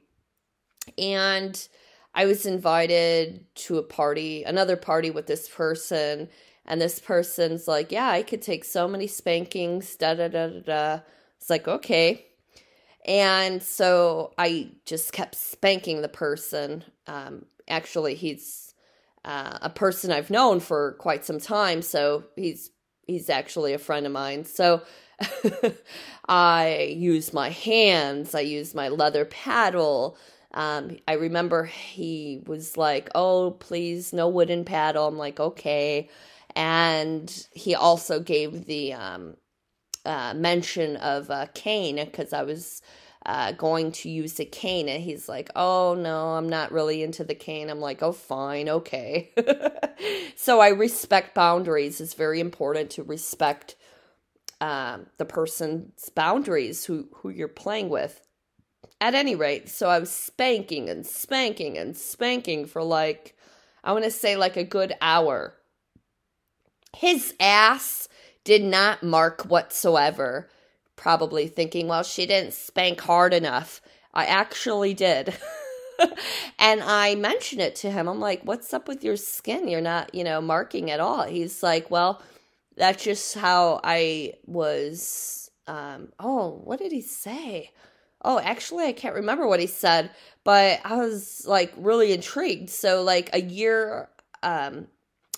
And 0.98 1.68
I 2.14 2.26
was 2.28 2.46
invited 2.46 3.44
to 3.56 3.80
a 3.80 3.84
party, 3.84 4.44
another 4.44 4.78
party 4.78 5.10
with 5.10 5.26
this 5.26 5.50
person. 5.50 6.30
And 6.66 6.80
this 6.80 7.00
person's 7.00 7.68
like, 7.68 7.92
Yeah, 7.92 8.08
I 8.08 8.22
could 8.22 8.44
take 8.44 8.64
so 8.64 8.88
many 8.88 9.08
spankings, 9.08 9.96
da 9.96 10.14
da 10.14 10.28
da 10.28 10.48
da 10.48 10.60
da. 10.60 11.00
It's 11.40 11.50
like, 11.50 11.68
okay. 11.68 12.28
And 13.06 13.62
so 13.62 14.34
I 14.38 14.70
just 14.86 15.14
kept 15.14 15.36
spanking 15.36 16.02
the 16.02 16.10
person. 16.10 16.84
Um, 17.08 17.46
actually, 17.68 18.16
he's 18.16 18.74
uh, 19.24 19.60
a 19.62 19.70
person 19.70 20.12
I've 20.12 20.32
known 20.32 20.60
for 20.60 20.94
quite 20.94 21.24
some 21.24 21.40
time, 21.40 21.82
so 21.82 22.24
he's 22.36 22.72
he's 23.08 23.30
actually 23.30 23.74
a 23.74 23.78
friend 23.78 24.06
of 24.08 24.12
mine. 24.12 24.44
So 24.46 24.82
I 26.28 26.96
use 26.98 27.32
my 27.34 27.50
hands. 27.50 28.34
I 28.34 28.42
use 28.42 28.74
my 28.74 28.90
leather 28.90 29.26
paddle. 29.26 30.18
Um, 30.54 30.98
I 31.08 31.14
remember 31.14 31.66
he 31.66 32.42
was 32.48 32.76
like, 32.78 33.10
"Oh, 33.14 33.52
please, 33.52 34.14
no 34.14 34.28
wooden 34.30 34.66
paddle." 34.66 35.08
I'm 35.08 35.18
like, 35.18 35.40
"Okay," 35.40 36.10
and 36.56 37.48
he 37.52 37.76
also 37.76 38.20
gave 38.20 38.66
the 38.66 38.94
um, 38.94 39.38
uh, 40.06 40.34
mention 40.36 40.96
of 40.98 41.30
a 41.30 41.50
cane 41.54 41.96
because 41.96 42.34
I 42.34 42.44
was 42.44 42.82
uh, 43.26 43.52
going 43.54 43.92
to 43.92 44.10
use 44.10 44.40
a 44.40 44.46
cane. 44.46 44.88
And 44.88 45.04
he's 45.04 45.28
like, 45.28 45.50
oh, 45.56 45.96
no, 45.96 46.36
I'm 46.36 46.48
not 46.48 46.72
really 46.72 47.02
into 47.02 47.24
the 47.24 47.36
cane. 47.36 47.70
I'm 47.70 47.80
like, 47.80 48.04
oh, 48.04 48.12
fine, 48.12 48.70
okay. 48.70 49.34
so 50.36 50.60
I 50.60 50.70
respect 50.70 51.34
boundaries. 51.34 52.00
It's 52.00 52.14
very 52.14 52.40
important 52.40 52.92
to 52.92 53.04
respect 53.04 53.76
um, 54.62 55.08
the 55.18 55.26
person's 55.26 56.10
boundaries 56.10 56.86
who, 56.86 57.10
who 57.16 57.30
you're 57.30 57.48
playing 57.48 57.90
with. 57.90 58.22
At 59.02 59.14
any 59.14 59.36
rate, 59.36 59.68
so 59.68 59.90
I 59.90 60.00
was 60.00 60.10
spanking 60.10 60.90
and 60.90 61.06
spanking 61.06 61.78
and 61.78 61.98
spanking 61.98 62.66
for 62.66 62.82
like, 62.82 63.36
I 63.84 63.92
want 63.92 64.06
to 64.06 64.12
say 64.12 64.38
like 64.38 64.56
a 64.56 64.64
good 64.64 64.94
hour. 65.02 65.54
His 66.96 67.34
ass 67.40 68.08
did 68.46 68.64
not 68.64 69.04
mark 69.04 69.42
whatsoever 69.44 70.48
probably 70.96 71.48
thinking, 71.48 71.88
well, 71.88 72.04
she 72.04 72.26
didn't 72.26 72.54
spank 72.54 73.02
hard 73.02 73.34
enough. 73.34 73.82
I 74.14 74.26
actually 74.26 74.94
did. 74.94 75.36
and 76.60 76.82
I 76.82 77.16
mentioned 77.16 77.62
it 77.62 77.76
to 77.78 77.92
him. 77.92 78.08
I'm 78.08 78.20
like, 78.20 78.44
what's 78.44 78.74
up 78.74 78.88
with 78.88 79.04
your 79.04 79.18
skin? 79.18 79.68
You're 79.68 79.82
not, 79.82 80.16
you 80.16 80.24
know, 80.24 80.40
marking 80.40 80.90
at 80.92 81.02
all. 81.02 81.24
He's 81.24 81.62
like, 81.62 81.92
well, 81.92 82.22
that's 82.78 83.04
just 83.04 83.36
how 83.36 83.82
I 83.84 84.34
was. 84.46 85.52
Um, 85.68 86.14
oh, 86.20 86.62
what 86.64 86.80
did 86.80 86.92
he 86.92 87.02
say? 87.02 87.72
Oh, 88.24 88.40
actually, 88.40 88.86
I 88.86 88.94
can't 88.94 89.16
remember 89.16 89.48
what 89.48 89.60
he 89.60 89.68
said, 89.68 90.12
but 90.44 90.80
I 90.84 90.98
was 90.98 91.46
like 91.48 91.74
really 91.78 92.12
intrigued. 92.14 92.70
So, 92.70 93.04
like 93.04 93.30
a 93.34 93.42
year, 93.42 94.10
um, 94.44 94.88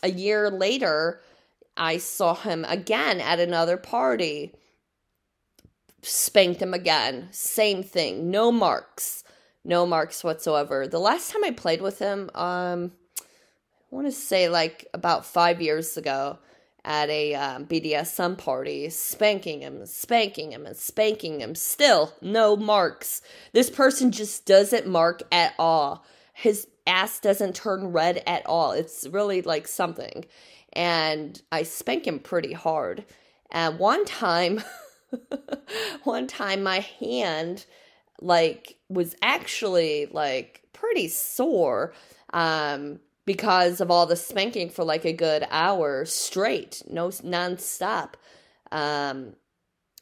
a 0.03 0.09
year 0.09 0.49
later, 0.49 1.21
I 1.77 1.97
saw 1.97 2.35
him 2.35 2.65
again 2.67 3.21
at 3.21 3.39
another 3.39 3.77
party 3.77 4.53
spanked 6.01 6.61
him 6.61 6.73
again. 6.73 7.27
Same 7.31 7.83
thing. 7.83 8.31
No 8.31 8.51
marks. 8.51 9.23
No 9.63 9.85
marks 9.85 10.23
whatsoever. 10.23 10.87
The 10.87 10.99
last 10.99 11.31
time 11.31 11.43
I 11.43 11.51
played 11.51 11.81
with 11.81 11.99
him, 11.99 12.29
um, 12.33 12.91
I 13.19 13.95
want 13.95 14.07
to 14.07 14.11
say 14.11 14.49
like 14.49 14.87
about 14.93 15.25
five 15.25 15.61
years 15.61 15.97
ago 15.97 16.39
at 16.85 17.09
a 17.09 17.35
um, 17.35 17.65
BDSM 17.65 18.37
party, 18.37 18.89
spanking 18.89 19.61
him, 19.61 19.85
spanking 19.85 20.53
him, 20.53 20.65
and 20.65 20.77
spanking 20.77 21.41
him. 21.41 21.53
Still, 21.53 22.13
no 22.21 22.55
marks. 22.55 23.21
This 23.51 23.69
person 23.69 24.11
just 24.11 24.45
doesn't 24.45 24.87
mark 24.87 25.21
at 25.31 25.53
all. 25.59 26.05
His 26.33 26.67
ass 26.85 27.19
doesn't 27.19 27.55
turn 27.55 27.87
red 27.87 28.23
at 28.25 28.45
all. 28.45 28.71
It's 28.71 29.05
really 29.07 29.41
like 29.41 29.67
something. 29.67 30.25
And 30.73 31.41
I 31.51 31.63
spank 31.63 32.05
him 32.05 32.19
pretty 32.19 32.53
hard. 32.53 33.05
And 33.51 33.79
one 33.79 34.05
time, 34.05 34.63
one 36.03 36.27
time 36.27 36.63
my 36.63 36.79
hand 36.99 37.65
like 38.21 38.77
was 38.89 39.15
actually 39.21 40.07
like 40.11 40.63
pretty 40.73 41.07
sore 41.07 41.93
um 42.33 42.99
because 43.25 43.81
of 43.81 43.91
all 43.91 44.05
the 44.05 44.15
spanking 44.15 44.69
for 44.69 44.83
like 44.83 45.05
a 45.05 45.13
good 45.13 45.45
hour 45.49 46.05
straight 46.05 46.81
no 46.89 47.09
nonstop 47.09 48.13
um 48.71 49.33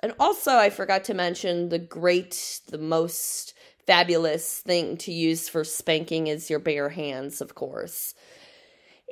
and 0.02 0.14
also 0.20 0.52
i 0.52 0.70
forgot 0.70 1.04
to 1.04 1.14
mention 1.14 1.70
the 1.70 1.80
great 1.80 2.62
the 2.70 2.78
most 2.78 3.54
fabulous 3.86 4.60
thing 4.62 4.98
to 4.98 5.12
use 5.12 5.50
for 5.50 5.64
spanking 5.64 6.28
is 6.28 6.50
your 6.50 6.60
bare 6.60 6.90
hands 6.90 7.42
of 7.42 7.54
course 7.54 8.16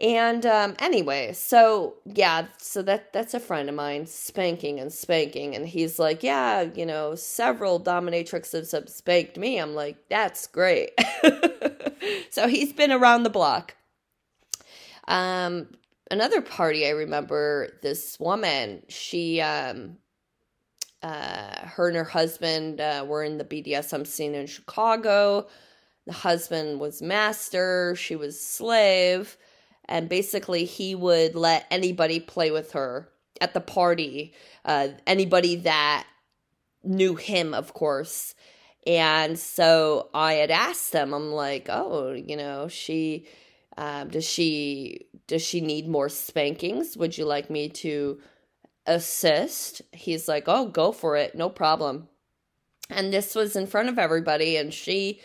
and 0.02 0.46
um, 0.46 0.76
anyway, 0.80 1.34
so 1.34 1.96
yeah, 2.06 2.48
so 2.58 2.82
that 2.82 3.14
that's 3.14 3.36
a 3.36 3.40
friend 3.40 3.70
of 3.70 3.76
mine, 3.76 4.08
spanking 4.08 4.80
and 4.80 4.92
spanking, 4.92 5.56
and 5.56 5.68
he's 5.68 6.00
like, 6.00 6.24
yeah, 6.24 6.64
you 6.64 6.86
know, 6.86 7.14
several 7.14 7.80
dominatrixes 7.80 8.72
have 8.72 8.90
spanked 8.90 9.38
me. 9.38 9.60
I'm 9.60 9.76
like, 9.76 9.98
that's 10.10 10.48
great. 10.48 10.92
so 12.32 12.48
he's 12.48 12.74
been 12.74 12.92
around 12.92 13.24
the 13.24 13.30
block. 13.30 13.76
Um, 15.08 15.68
another 16.10 16.42
party 16.42 16.88
I 16.88 16.92
remember, 16.92 17.78
this 17.84 18.20
woman, 18.20 18.82
she 18.90 19.42
um, 19.42 19.98
uh, 21.04 21.68
her 21.68 21.90
and 21.90 21.98
her 21.98 22.04
husband 22.04 22.82
uh, 22.82 23.06
were 23.08 23.24
in 23.24 23.38
the 23.38 23.46
BDSM 23.46 24.08
scene 24.08 24.34
in 24.34 24.48
Chicago. 24.48 25.48
The 26.08 26.14
husband 26.14 26.80
was 26.80 27.02
master, 27.02 27.94
she 27.96 28.15
was 28.15 28.44
slave 28.44 29.38
and 29.86 30.10
basically 30.10 30.65
he 30.65 30.96
would 30.96 31.36
let 31.36 31.65
anybody 31.72 32.19
play 32.19 32.52
with 32.52 32.72
her 32.74 33.10
at 33.41 33.54
the 33.54 33.62
party 33.62 34.34
uh, 34.65 34.89
anybody 35.06 35.58
that 35.58 36.06
knew 36.84 37.15
him 37.15 37.54
of 37.54 37.74
course. 37.74 38.36
And 38.86 39.39
so 39.39 40.10
i 40.13 40.34
had 40.34 40.52
asked 40.52 40.91
them 40.91 41.13
i'm 41.13 41.32
like 41.32 41.67
oh 41.69 42.12
you 42.12 42.36
know 42.36 42.67
she 42.67 43.28
um, 43.78 44.10
does 44.10 44.26
she 44.26 45.08
does 45.28 45.41
she 45.41 45.62
need 45.62 45.88
more 45.88 46.10
spankings? 46.10 46.98
Would 46.98 47.17
you 47.17 47.26
like 47.26 47.50
me 47.50 47.69
to 47.69 48.19
assist? 48.86 49.82
He's 49.91 50.28
like 50.28 50.46
oh 50.48 50.67
go 50.67 50.91
for 50.91 51.15
it. 51.15 51.36
No 51.36 51.50
problem. 51.50 52.08
And 52.89 53.12
this 53.12 53.34
was 53.34 53.56
in 53.56 53.65
front 53.65 53.89
of 53.89 53.98
everybody 53.98 54.58
and 54.58 54.74
she 54.74 55.22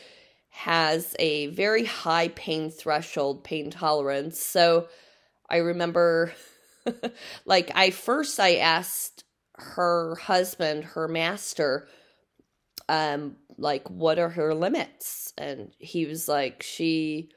has 0.50 1.14
a 1.18 1.46
very 1.48 1.84
high 1.84 2.28
pain 2.28 2.70
threshold, 2.70 3.44
pain 3.44 3.70
tolerance. 3.70 4.40
So 4.40 4.88
I 5.48 5.58
remember, 5.58 6.32
like, 7.44 7.70
I 7.74 7.90
first 7.90 8.40
I 8.40 8.56
asked 8.56 9.24
her 9.54 10.16
husband, 10.16 10.84
her 10.84 11.08
master, 11.08 11.88
um, 12.88 13.36
like, 13.56 13.88
what 13.90 14.18
are 14.18 14.30
her 14.30 14.54
limits? 14.54 15.32
And 15.36 15.72
he 15.78 16.06
was 16.06 16.28
like, 16.28 16.62
she 16.62 17.30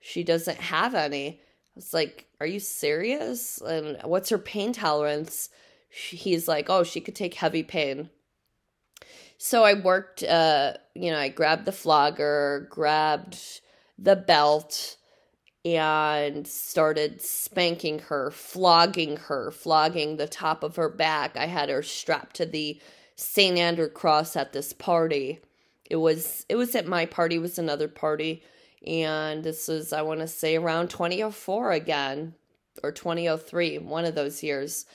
she 0.00 0.22
doesn't 0.22 0.58
have 0.58 0.94
any. 0.94 1.40
I 1.40 1.72
was 1.74 1.92
like, 1.92 2.26
are 2.40 2.46
you 2.46 2.60
serious? 2.60 3.60
And 3.60 3.98
what's 4.04 4.30
her 4.30 4.38
pain 4.38 4.72
tolerance? 4.72 5.48
He's 5.88 6.46
like, 6.46 6.70
oh, 6.70 6.82
she 6.84 7.00
could 7.00 7.14
take 7.16 7.34
heavy 7.34 7.62
pain. 7.62 8.10
So 9.38 9.64
I 9.64 9.74
worked, 9.74 10.22
uh, 10.22 10.74
you 10.94 11.10
know, 11.10 11.18
I 11.18 11.28
grabbed 11.28 11.64
the 11.64 11.72
flogger, 11.72 12.66
grabbed 12.70 13.60
the 13.98 14.16
belt, 14.16 14.96
and 15.64 16.46
started 16.46 17.20
spanking 17.20 17.98
her, 18.00 18.30
flogging 18.30 19.16
her, 19.16 19.50
flogging 19.50 20.16
the 20.16 20.28
top 20.28 20.62
of 20.62 20.76
her 20.76 20.88
back. 20.88 21.36
I 21.36 21.46
had 21.46 21.68
her 21.68 21.82
strapped 21.82 22.36
to 22.36 22.46
the 22.46 22.80
St. 23.16 23.58
Andrew 23.58 23.88
cross 23.88 24.36
at 24.36 24.52
this 24.52 24.72
party. 24.72 25.40
It 25.90 25.96
was 25.96 26.44
it 26.48 26.56
was 26.56 26.74
at 26.74 26.86
my 26.86 27.06
party, 27.06 27.36
it 27.36 27.40
was 27.40 27.58
another 27.58 27.88
party, 27.88 28.42
and 28.86 29.42
this 29.42 29.68
was 29.68 29.92
I 29.92 30.02
want 30.02 30.20
to 30.20 30.28
say 30.28 30.56
around 30.56 30.88
2004 30.90 31.72
again 31.72 32.34
or 32.82 32.92
2003, 32.92 33.78
one 33.78 34.04
of 34.04 34.14
those 34.14 34.42
years. 34.42 34.86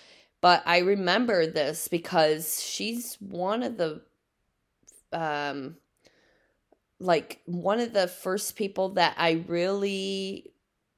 But 0.44 0.62
I 0.66 0.80
remember 0.80 1.48
this 1.48 1.88
because 1.88 2.62
she's 2.62 3.16
one 3.22 3.64
of 3.64 3.78
the 3.78 4.02
um 5.14 5.78
like 7.00 7.40
one 7.46 7.80
of 7.80 7.94
the 7.94 8.10
first 8.10 8.58
people 8.58 8.90
that 8.96 9.16
I 9.18 9.46
really 9.48 10.52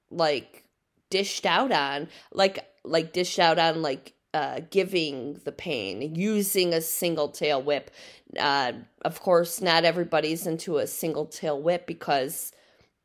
like 0.09 0.63
dished 1.11 1.45
out 1.45 1.71
on 1.71 2.07
like 2.33 2.67
like 2.83 3.13
dished 3.13 3.37
out 3.37 3.59
on 3.59 3.83
like 3.83 4.15
uh 4.33 4.61
giving 4.71 5.39
the 5.45 5.51
pain 5.51 6.15
using 6.15 6.73
a 6.73 6.81
single 6.81 7.29
tail 7.29 7.61
whip. 7.61 7.91
Uh 8.39 8.71
of 9.03 9.21
course 9.21 9.61
not 9.61 9.85
everybody's 9.85 10.47
into 10.47 10.79
a 10.79 10.87
single 10.87 11.27
tail 11.27 11.61
whip 11.61 11.85
because 11.85 12.51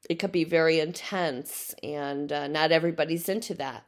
it 0.09 0.15
could 0.15 0.33
be 0.33 0.45
very 0.45 0.81
intense 0.81 1.75
and 1.83 2.33
uh, 2.33 2.49
not 2.49 2.73
everybody's 2.73 3.29
into 3.29 3.53
that 3.53 3.85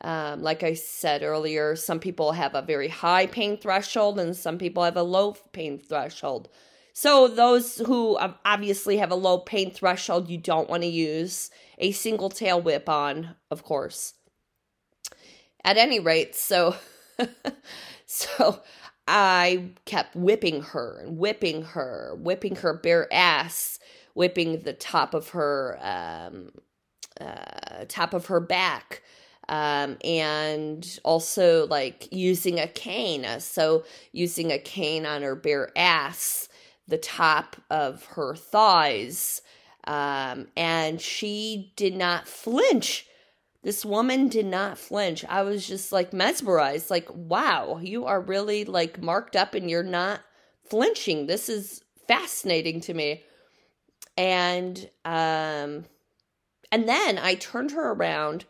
um, 0.00 0.42
like 0.42 0.62
I 0.62 0.74
said 0.74 1.22
earlier, 1.22 1.74
some 1.74 1.98
people 1.98 2.32
have 2.32 2.54
a 2.54 2.62
very 2.62 2.88
high 2.88 3.26
pain 3.26 3.56
threshold 3.56 4.18
and 4.18 4.36
some 4.36 4.58
people 4.58 4.84
have 4.84 4.96
a 4.96 5.02
low 5.02 5.36
pain 5.52 5.78
threshold. 5.78 6.48
So, 6.92 7.28
those 7.28 7.76
who 7.78 8.18
obviously 8.44 8.96
have 8.96 9.12
a 9.12 9.16
low 9.16 9.38
pain 9.38 9.70
threshold, 9.70 10.28
you 10.28 10.36
don't 10.36 10.68
want 10.68 10.82
to 10.82 10.88
use 10.88 11.50
a 11.78 11.92
single 11.92 12.28
tail 12.28 12.60
whip 12.60 12.88
on, 12.88 13.36
of 13.52 13.62
course. 13.62 14.14
At 15.64 15.76
any 15.76 16.00
rate, 16.00 16.34
so 16.34 16.74
so 18.06 18.62
I 19.06 19.70
kept 19.84 20.16
whipping 20.16 20.62
her 20.62 21.00
and 21.00 21.18
whipping 21.18 21.62
her, 21.62 22.16
whipping 22.18 22.56
her 22.56 22.74
bare 22.74 23.12
ass, 23.12 23.78
whipping 24.14 24.60
the 24.60 24.72
top 24.72 25.14
of 25.14 25.30
her 25.30 25.78
um, 25.80 26.50
uh, 27.20 27.84
top 27.88 28.12
of 28.12 28.26
her 28.26 28.40
back, 28.40 29.02
um, 29.48 29.96
and 30.04 30.98
also 31.04 31.66
like 31.66 32.08
using 32.12 32.58
a 32.58 32.68
cane. 32.68 33.26
So 33.40 33.84
using 34.12 34.52
a 34.52 34.58
cane 34.58 35.06
on 35.06 35.22
her 35.22 35.34
bare 35.34 35.70
ass, 35.76 36.48
the 36.86 36.98
top 36.98 37.56
of 37.70 38.04
her 38.06 38.34
thighs, 38.34 39.42
um, 39.84 40.48
and 40.56 41.00
she 41.00 41.72
did 41.76 41.96
not 41.96 42.28
flinch. 42.28 43.06
This 43.62 43.84
woman 43.84 44.28
did 44.28 44.46
not 44.46 44.78
flinch. 44.78 45.24
I 45.28 45.42
was 45.42 45.66
just 45.66 45.92
like 45.92 46.12
mesmerized, 46.12 46.90
like, 46.90 47.08
wow, 47.12 47.80
you 47.82 48.04
are 48.06 48.20
really 48.20 48.64
like 48.64 49.02
marked 49.02 49.34
up 49.34 49.54
and 49.54 49.68
you're 49.68 49.82
not 49.82 50.20
flinching. 50.68 51.26
This 51.26 51.48
is 51.48 51.82
fascinating 52.06 52.80
to 52.82 52.94
me. 52.94 53.22
And 54.16 54.90
um 55.04 55.84
and 56.70 56.88
then 56.88 57.18
I 57.18 57.34
turned 57.34 57.70
her 57.72 57.92
around, 57.92 58.44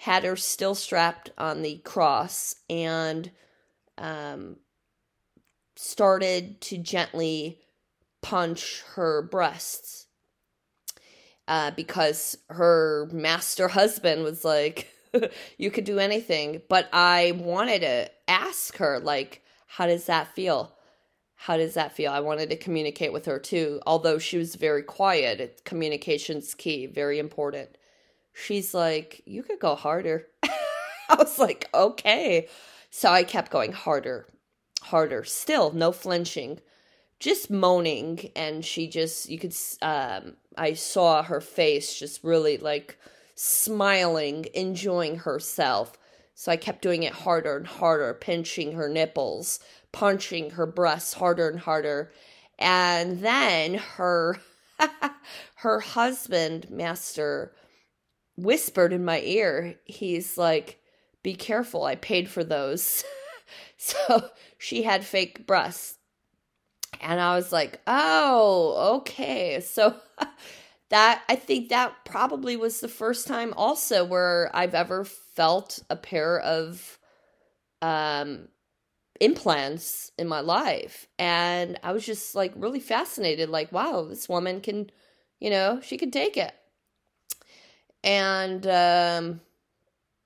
had 0.00 0.24
her 0.24 0.34
still 0.34 0.74
strapped 0.74 1.30
on 1.36 1.60
the 1.60 1.76
cross, 1.76 2.54
and 2.70 3.30
um, 3.98 4.56
started 5.76 6.58
to 6.62 6.78
gently 6.78 7.60
punch 8.22 8.82
her 8.94 9.20
breasts. 9.20 10.06
Uh, 11.46 11.70
because 11.72 12.38
her 12.48 13.10
master 13.12 13.68
husband 13.68 14.22
was 14.22 14.42
like, 14.42 14.90
you 15.58 15.70
could 15.70 15.84
do 15.84 15.98
anything. 15.98 16.62
But 16.70 16.88
I 16.94 17.32
wanted 17.36 17.80
to 17.80 18.10
ask 18.26 18.78
her, 18.78 19.00
like, 19.00 19.42
how 19.66 19.86
does 19.86 20.06
that 20.06 20.34
feel? 20.34 20.74
How 21.34 21.58
does 21.58 21.74
that 21.74 21.92
feel? 21.92 22.10
I 22.10 22.20
wanted 22.20 22.48
to 22.48 22.56
communicate 22.56 23.12
with 23.12 23.26
her 23.26 23.38
too, 23.38 23.82
although 23.86 24.18
she 24.18 24.38
was 24.38 24.54
very 24.54 24.82
quiet. 24.82 25.60
Communication's 25.66 26.54
key, 26.54 26.86
very 26.86 27.18
important. 27.18 27.76
She's 28.32 28.74
like, 28.74 29.22
You 29.24 29.42
could 29.42 29.58
go 29.60 29.74
harder. 29.74 30.26
I 30.42 31.16
was 31.18 31.38
like, 31.38 31.68
Okay. 31.74 32.48
So 32.90 33.10
I 33.10 33.22
kept 33.22 33.52
going 33.52 33.72
harder, 33.72 34.26
harder. 34.82 35.22
Still, 35.24 35.70
no 35.72 35.92
flinching, 35.92 36.60
just 37.20 37.50
moaning. 37.50 38.30
And 38.34 38.64
she 38.64 38.88
just, 38.88 39.28
you 39.28 39.38
could, 39.38 39.54
um, 39.80 40.36
I 40.56 40.74
saw 40.74 41.22
her 41.22 41.40
face 41.40 41.96
just 41.98 42.24
really 42.24 42.58
like 42.58 42.98
smiling, 43.36 44.46
enjoying 44.54 45.18
herself. 45.18 45.96
So 46.34 46.50
I 46.50 46.56
kept 46.56 46.82
doing 46.82 47.04
it 47.04 47.12
harder 47.12 47.56
and 47.56 47.66
harder, 47.66 48.12
pinching 48.14 48.72
her 48.72 48.88
nipples, 48.88 49.60
punching 49.92 50.50
her 50.50 50.66
breasts 50.66 51.14
harder 51.14 51.48
and 51.48 51.60
harder. 51.60 52.12
And 52.58 53.20
then 53.20 53.74
her 53.74 54.38
her 55.56 55.80
husband, 55.80 56.70
Master, 56.70 57.52
whispered 58.42 58.92
in 58.92 59.04
my 59.04 59.20
ear, 59.20 59.76
he's 59.84 60.38
like, 60.38 60.80
Be 61.22 61.34
careful, 61.34 61.84
I 61.84 61.96
paid 61.96 62.28
for 62.28 62.44
those. 62.44 63.04
so 63.76 64.30
she 64.58 64.82
had 64.82 65.04
fake 65.04 65.46
breasts. 65.46 65.96
And 67.00 67.20
I 67.20 67.36
was 67.36 67.52
like, 67.52 67.80
Oh, 67.86 68.96
okay. 68.98 69.60
So 69.60 69.96
that 70.90 71.22
I 71.28 71.36
think 71.36 71.68
that 71.68 71.94
probably 72.04 72.56
was 72.56 72.80
the 72.80 72.88
first 72.88 73.26
time 73.26 73.54
also 73.56 74.04
where 74.04 74.50
I've 74.54 74.74
ever 74.74 75.04
felt 75.04 75.80
a 75.88 75.96
pair 75.96 76.40
of 76.40 76.98
um 77.82 78.48
implants 79.20 80.12
in 80.18 80.26
my 80.26 80.40
life 80.40 81.06
and 81.18 81.78
i 81.82 81.92
was 81.92 82.06
just 82.06 82.34
like 82.34 82.52
really 82.56 82.80
fascinated 82.80 83.50
like 83.50 83.70
wow 83.70 84.02
this 84.02 84.28
woman 84.28 84.60
can 84.60 84.90
you 85.40 85.50
know 85.50 85.78
she 85.82 85.98
can 85.98 86.10
take 86.10 86.36
it 86.38 86.54
and 88.02 88.66
um 88.66 89.40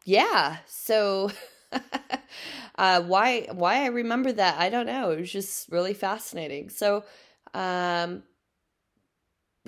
yeah 0.05 0.59
so 0.67 1.31
uh 2.77 3.03
why 3.03 3.47
why 3.53 3.83
i 3.85 3.87
remember 3.87 4.33
that 4.33 4.59
i 4.61 4.69
don't 4.71 4.87
know 4.87 5.11
it 5.11 5.21
was 5.21 5.33
just 5.33 5.71
really 5.71 5.95
fascinating. 5.95 6.69
So 6.71 7.05
um 7.55 8.23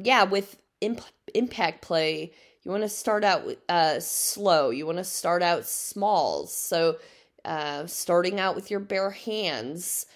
yeah 0.02 0.24
with 0.24 0.58
imp- 0.80 1.00
impact 1.34 1.82
play 1.82 2.32
you 2.62 2.70
want 2.70 2.82
to 2.82 2.88
start 2.88 3.24
out 3.24 3.44
uh 3.68 3.98
slow 4.00 4.70
you 4.70 4.86
want 4.86 4.98
to 4.98 5.04
start 5.04 5.42
out 5.42 5.64
small. 5.66 6.46
So 6.46 6.96
uh, 7.44 7.86
starting 7.86 8.40
out 8.40 8.56
with 8.56 8.72
your 8.72 8.80
bare 8.80 9.10
hands, 9.10 10.06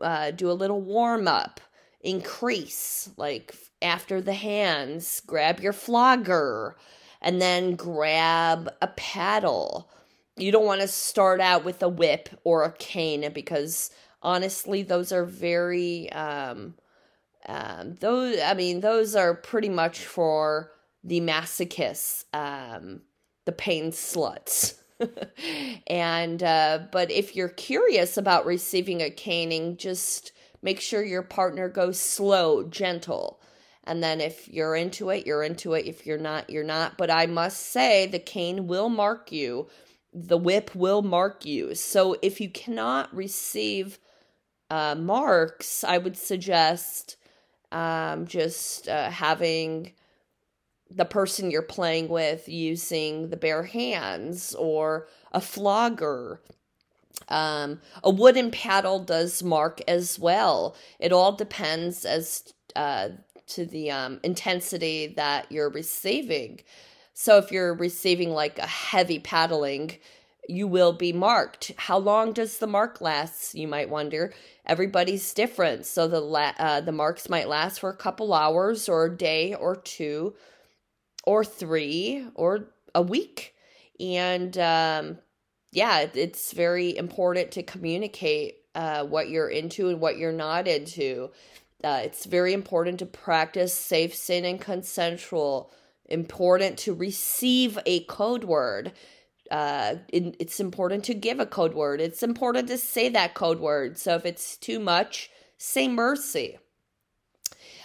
uh, 0.00 0.30
do 0.30 0.50
a 0.50 0.54
little 0.54 0.80
warm 0.80 1.28
up, 1.28 1.60
increase, 2.00 3.10
like 3.18 3.54
after 3.82 4.22
the 4.22 4.32
hands, 4.32 5.20
grab 5.26 5.60
your 5.60 5.74
flogger, 5.74 6.76
and 7.22 7.40
then 7.40 7.74
grab 7.76 8.68
a 8.82 8.88
paddle. 8.88 9.88
You 10.36 10.52
don't 10.52 10.66
want 10.66 10.82
to 10.82 10.88
start 10.88 11.40
out 11.40 11.64
with 11.64 11.82
a 11.82 11.88
whip 11.88 12.28
or 12.44 12.64
a 12.64 12.72
cane 12.72 13.30
because 13.32 13.90
honestly, 14.22 14.82
those 14.82 15.12
are 15.12 15.24
very, 15.24 16.10
um, 16.12 16.74
um, 17.46 17.94
those, 18.00 18.38
I 18.40 18.54
mean, 18.54 18.80
those 18.80 19.16
are 19.16 19.34
pretty 19.34 19.68
much 19.68 20.00
for 20.00 20.72
the 21.04 21.20
masochists, 21.20 22.24
um, 22.34 23.02
the 23.44 23.52
pain 23.52 23.90
sluts. 23.92 24.78
and 25.86 26.42
uh, 26.42 26.80
but 26.92 27.10
if 27.10 27.34
you're 27.34 27.48
curious 27.48 28.16
about 28.16 28.46
receiving 28.46 29.00
a 29.00 29.10
caning, 29.10 29.76
just 29.76 30.32
make 30.62 30.80
sure 30.80 31.04
your 31.04 31.22
partner 31.22 31.68
goes 31.68 31.98
slow, 31.98 32.62
gentle. 32.64 33.41
And 33.84 34.02
then 34.02 34.20
if 34.20 34.48
you're 34.48 34.76
into 34.76 35.10
it, 35.10 35.26
you're 35.26 35.42
into 35.42 35.74
it. 35.74 35.86
If 35.86 36.06
you're 36.06 36.18
not, 36.18 36.50
you're 36.50 36.62
not. 36.64 36.96
But 36.96 37.10
I 37.10 37.26
must 37.26 37.58
say, 37.58 38.06
the 38.06 38.18
cane 38.18 38.66
will 38.68 38.88
mark 38.88 39.32
you. 39.32 39.68
The 40.12 40.38
whip 40.38 40.74
will 40.74 41.02
mark 41.02 41.44
you. 41.44 41.74
So 41.74 42.16
if 42.22 42.40
you 42.40 42.48
cannot 42.48 43.14
receive 43.14 43.98
uh, 44.70 44.94
marks, 44.94 45.82
I 45.84 45.98
would 45.98 46.16
suggest 46.16 47.16
um, 47.72 48.26
just 48.26 48.88
uh, 48.88 49.10
having 49.10 49.92
the 50.90 51.04
person 51.04 51.50
you're 51.50 51.62
playing 51.62 52.08
with 52.08 52.48
using 52.48 53.30
the 53.30 53.36
bare 53.36 53.64
hands 53.64 54.54
or 54.54 55.08
a 55.32 55.40
flogger. 55.40 56.40
Um, 57.28 57.80
a 58.02 58.10
wooden 58.10 58.50
paddle 58.50 58.98
does 58.98 59.42
mark 59.42 59.80
as 59.88 60.18
well. 60.18 60.76
It 60.98 61.12
all 61.12 61.32
depends 61.32 62.04
as 62.04 62.52
uh, 62.76 63.10
to 63.54 63.66
the 63.66 63.90
um, 63.90 64.20
intensity 64.22 65.08
that 65.16 65.50
you're 65.50 65.70
receiving. 65.70 66.60
So 67.14 67.38
if 67.38 67.52
you're 67.52 67.74
receiving 67.74 68.30
like 68.30 68.58
a 68.58 68.66
heavy 68.66 69.18
paddling, 69.18 69.98
you 70.48 70.66
will 70.66 70.92
be 70.92 71.12
marked. 71.12 71.72
How 71.76 71.98
long 71.98 72.32
does 72.32 72.58
the 72.58 72.66
mark 72.66 73.00
last? 73.00 73.54
You 73.54 73.68
might 73.68 73.90
wonder. 73.90 74.32
Everybody's 74.66 75.32
different, 75.34 75.86
so 75.86 76.08
the 76.08 76.20
la- 76.20 76.54
uh, 76.58 76.80
the 76.80 76.92
marks 76.92 77.28
might 77.28 77.48
last 77.48 77.80
for 77.80 77.90
a 77.90 77.96
couple 77.96 78.32
hours 78.32 78.88
or 78.88 79.04
a 79.04 79.16
day 79.16 79.54
or 79.54 79.76
two 79.76 80.34
or 81.24 81.44
three 81.44 82.26
or 82.34 82.68
a 82.94 83.02
week. 83.02 83.54
And 84.00 84.56
um, 84.58 85.18
yeah, 85.70 86.06
it's 86.14 86.52
very 86.52 86.96
important 86.96 87.52
to 87.52 87.62
communicate 87.62 88.56
uh, 88.74 89.04
what 89.04 89.28
you're 89.28 89.48
into 89.48 89.88
and 89.88 90.00
what 90.00 90.18
you're 90.18 90.32
not 90.32 90.66
into. 90.66 91.30
Uh, 91.84 92.00
it's 92.04 92.26
very 92.26 92.52
important 92.52 92.98
to 92.98 93.06
practice 93.06 93.74
safe, 93.74 94.14
sane, 94.14 94.44
and 94.44 94.60
consensual. 94.60 95.72
Important 96.06 96.78
to 96.78 96.94
receive 96.94 97.78
a 97.86 98.04
code 98.04 98.44
word. 98.44 98.92
Uh, 99.50 99.96
it, 100.08 100.36
it's 100.38 100.60
important 100.60 101.04
to 101.04 101.14
give 101.14 101.40
a 101.40 101.46
code 101.46 101.74
word. 101.74 102.00
It's 102.00 102.22
important 102.22 102.68
to 102.68 102.78
say 102.78 103.08
that 103.10 103.34
code 103.34 103.60
word. 103.60 103.98
So 103.98 104.14
if 104.14 104.24
it's 104.24 104.56
too 104.56 104.78
much, 104.78 105.30
say 105.58 105.88
mercy. 105.88 106.58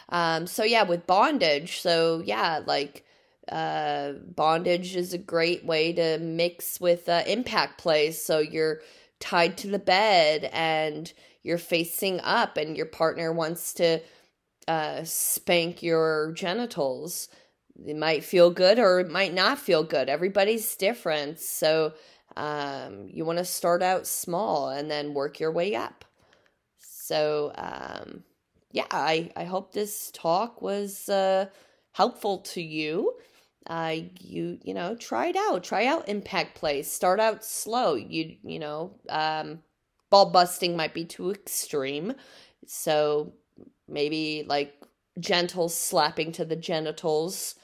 Um, 0.10 0.48
so 0.48 0.64
yeah, 0.64 0.84
with 0.84 1.06
bondage, 1.06 1.80
so 1.80 2.22
yeah, 2.24 2.62
like 2.66 3.04
uh, 3.52 4.14
bondage 4.36 4.96
is 4.96 5.14
a 5.14 5.18
great 5.18 5.66
way 5.66 5.94
to 5.94 6.18
mix 6.20 6.80
with 6.80 7.10
uh, 7.10 7.24
impact 7.28 7.78
plays. 7.80 8.24
So 8.24 8.40
you're 8.40 8.82
tied 9.20 9.58
to 9.58 9.68
the 9.68 9.80
bed 9.80 10.50
and 10.54 11.12
you're 11.48 11.58
facing 11.58 12.20
up, 12.22 12.58
and 12.58 12.76
your 12.76 12.86
partner 12.86 13.32
wants 13.32 13.74
to 13.76 14.02
uh, 14.68 15.04
spank 15.04 15.82
your 15.82 16.34
genitals. 16.34 17.30
It 17.86 17.96
might 17.96 18.24
feel 18.24 18.52
good 18.52 18.80
or 18.80 19.00
it 19.00 19.10
might 19.10 19.34
not 19.34 19.60
feel 19.60 19.84
good. 19.84 20.10
Everybody's 20.10 20.76
different. 20.76 21.40
So 21.40 21.94
um, 22.36 23.08
you 23.08 23.24
want 23.24 23.38
to 23.38 23.46
start 23.46 23.82
out 23.82 24.08
small 24.08 24.70
and 24.70 24.92
then 24.92 25.14
work 25.14 25.40
your 25.40 25.52
way 25.52 25.76
up. 25.76 26.04
So, 26.80 27.54
um, 27.56 28.24
yeah, 28.72 28.88
I, 28.92 29.32
I 29.36 29.46
hope 29.46 29.72
this 29.72 30.12
talk 30.12 30.62
was 30.62 31.08
uh, 31.08 31.46
helpful 31.94 32.40
to 32.40 32.62
you 32.62 33.14
uh, 33.68 33.96
you 34.22 34.58
you 34.64 34.74
know 34.74 34.96
try 34.96 35.28
it 35.28 35.36
out 35.36 35.64
try 35.64 35.86
out 35.86 36.08
impact 36.08 36.56
plays 36.56 36.90
start 36.90 37.20
out 37.20 37.44
slow 37.44 37.96
you 37.96 38.38
you 38.44 38.60
know 38.60 38.94
um, 39.10 39.60
ball 40.10 40.30
busting 40.30 40.76
might 40.76 40.94
be 40.94 41.06
too 41.06 41.32
extreme. 41.32 42.14
So 42.66 43.34
maybe 43.88 44.46
like 44.48 44.74
gentle 45.20 45.70
slapping 45.70 46.32
to 46.34 46.46
the 46.46 46.56
genitals. 46.56 47.56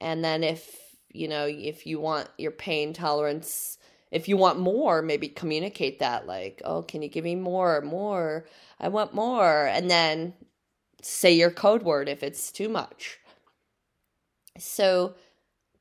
And 0.00 0.24
then 0.24 0.42
if 0.42 0.78
you 1.12 1.28
know 1.28 1.46
if 1.46 1.86
you 1.86 2.00
want 2.00 2.28
your 2.38 2.52
pain 2.52 2.92
tolerance 2.92 3.78
if 4.12 4.28
you 4.28 4.36
want 4.36 4.60
more 4.60 5.02
maybe 5.02 5.26
communicate 5.26 5.98
that 5.98 6.24
like 6.24 6.62
oh 6.64 6.82
can 6.82 7.02
you 7.02 7.08
give 7.08 7.24
me 7.24 7.34
more 7.34 7.80
more? 7.80 8.46
I 8.78 8.88
want 8.88 9.14
more. 9.14 9.66
And 9.66 9.90
then 9.90 10.34
say 11.02 11.32
your 11.32 11.50
code 11.50 11.82
word 11.82 12.08
if 12.08 12.22
it's 12.22 12.52
too 12.52 12.68
much. 12.68 13.18
So 14.58 15.14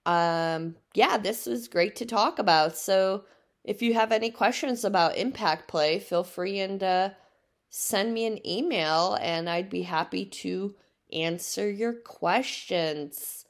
um, 0.05 0.75
yeah, 0.93 1.17
this 1.17 1.45
was 1.45 1.67
great 1.67 1.95
to 1.97 2.05
talk 2.05 2.39
about. 2.39 2.77
So 2.77 3.25
if 3.69 3.83
you 3.83 3.93
have 3.93 4.11
any 4.11 4.31
questions 4.31 4.83
about 4.83 5.15
impact 5.15 5.67
play, 5.67 5.99
feel 5.99 6.23
free 6.23 6.59
and 6.59 6.81
uh, 6.81 7.11
send 7.69 8.15
me 8.15 8.25
an 8.25 8.45
email 8.45 9.15
and 9.21 9.47
I'd 9.47 9.69
be 9.69 9.83
happy 9.83 10.25
to 10.25 10.73
answer 11.13 11.69
your 11.69 11.93
questions. 11.93 13.45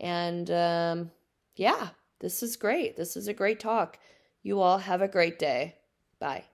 And 0.00 0.50
um, 0.50 1.10
yeah, 1.54 1.88
this 2.20 2.42
is 2.42 2.56
great. 2.56 2.96
This 2.96 3.14
is 3.14 3.28
a 3.28 3.34
great 3.34 3.60
talk. 3.60 3.98
You 4.42 4.58
all 4.58 4.78
have 4.78 5.02
a 5.02 5.06
great 5.06 5.38
day. 5.38 5.76
Bye. 6.18 6.44